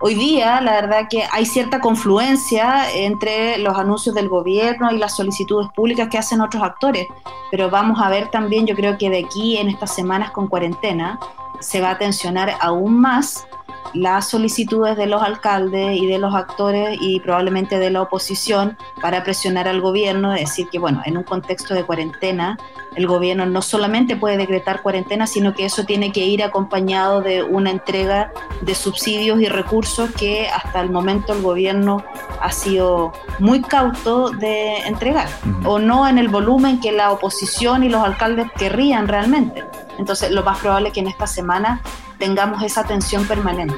Hoy 0.00 0.14
día, 0.14 0.60
la 0.60 0.74
verdad 0.74 1.08
que 1.10 1.24
hay 1.32 1.44
cierta 1.44 1.80
confluencia 1.80 2.88
entre 2.94 3.58
los 3.58 3.76
anuncios 3.76 4.14
del 4.14 4.28
gobierno 4.28 4.92
y 4.92 4.96
las 4.96 5.16
solicitudes 5.16 5.68
públicas 5.74 6.08
que 6.08 6.16
hacen 6.16 6.40
otros 6.40 6.62
actores, 6.62 7.08
pero 7.50 7.68
vamos 7.68 8.00
a 8.00 8.08
ver 8.08 8.28
también, 8.28 8.64
yo 8.64 8.76
creo 8.76 8.96
que 8.96 9.10
de 9.10 9.24
aquí 9.24 9.56
en 9.56 9.68
estas 9.68 9.92
semanas 9.92 10.30
con 10.30 10.46
cuarentena 10.46 11.18
se 11.58 11.80
va 11.80 11.90
a 11.90 11.98
tensionar 11.98 12.54
aún 12.60 13.00
más 13.00 13.48
las 13.94 14.28
solicitudes 14.28 14.96
de 14.96 15.06
los 15.06 15.22
alcaldes 15.22 15.96
y 15.96 16.06
de 16.06 16.18
los 16.18 16.34
actores 16.34 16.98
y 17.00 17.20
probablemente 17.20 17.78
de 17.78 17.90
la 17.90 18.02
oposición 18.02 18.76
para 19.00 19.24
presionar 19.24 19.68
al 19.68 19.80
gobierno, 19.80 20.32
decir 20.32 20.68
que, 20.68 20.78
bueno, 20.78 21.02
en 21.04 21.16
un 21.16 21.24
contexto 21.24 21.74
de 21.74 21.84
cuarentena, 21.84 22.58
el 22.96 23.06
gobierno 23.06 23.46
no 23.46 23.62
solamente 23.62 24.16
puede 24.16 24.36
decretar 24.36 24.82
cuarentena, 24.82 25.26
sino 25.26 25.54
que 25.54 25.64
eso 25.64 25.84
tiene 25.84 26.10
que 26.12 26.26
ir 26.26 26.42
acompañado 26.42 27.20
de 27.20 27.42
una 27.42 27.70
entrega 27.70 28.32
de 28.60 28.74
subsidios 28.74 29.40
y 29.40 29.46
recursos 29.46 30.10
que 30.12 30.48
hasta 30.48 30.80
el 30.80 30.90
momento 30.90 31.32
el 31.32 31.42
gobierno 31.42 32.02
ha 32.40 32.50
sido 32.50 33.12
muy 33.38 33.62
cauto 33.62 34.30
de 34.30 34.78
entregar, 34.78 35.28
o 35.64 35.78
no 35.78 36.08
en 36.08 36.18
el 36.18 36.28
volumen 36.28 36.80
que 36.80 36.92
la 36.92 37.12
oposición 37.12 37.84
y 37.84 37.88
los 37.88 38.02
alcaldes 38.02 38.50
querrían 38.56 39.08
realmente. 39.08 39.64
Entonces, 39.98 40.30
lo 40.30 40.42
más 40.42 40.58
probable 40.58 40.88
es 40.88 40.94
que 40.94 41.00
en 41.00 41.08
esta 41.08 41.26
semana 41.26 41.82
tengamos 42.18 42.62
esa 42.62 42.84
tensión 42.84 43.26
permanente. 43.26 43.74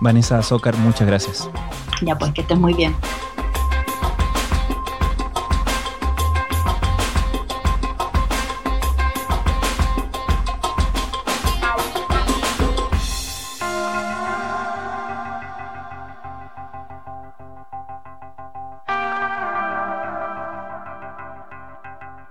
Vanessa 0.00 0.38
Azócar, 0.38 0.76
muchas 0.78 1.06
gracias. 1.06 1.50
Ya, 2.02 2.16
pues 2.16 2.32
que 2.32 2.40
estés 2.40 2.58
muy 2.58 2.72
bien. 2.72 2.94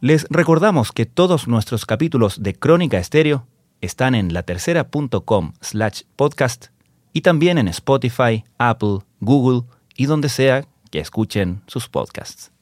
Les 0.00 0.26
recordamos 0.30 0.92
que 0.92 1.06
todos 1.06 1.48
nuestros 1.48 1.84
capítulos 1.84 2.40
de 2.40 2.54
Crónica 2.54 2.98
Estéreo 2.98 3.48
están 3.80 4.14
en 4.14 4.32
latercera.com 4.32 5.54
slash 5.60 6.02
podcast 6.14 6.66
y 7.12 7.22
también 7.22 7.58
en 7.58 7.66
Spotify, 7.66 8.44
Apple, 8.58 8.98
Google 9.20 9.68
y 9.96 10.06
donde 10.06 10.28
sea 10.28 10.66
que 10.92 11.00
escuchen 11.00 11.62
sus 11.66 11.88
podcasts. 11.88 12.52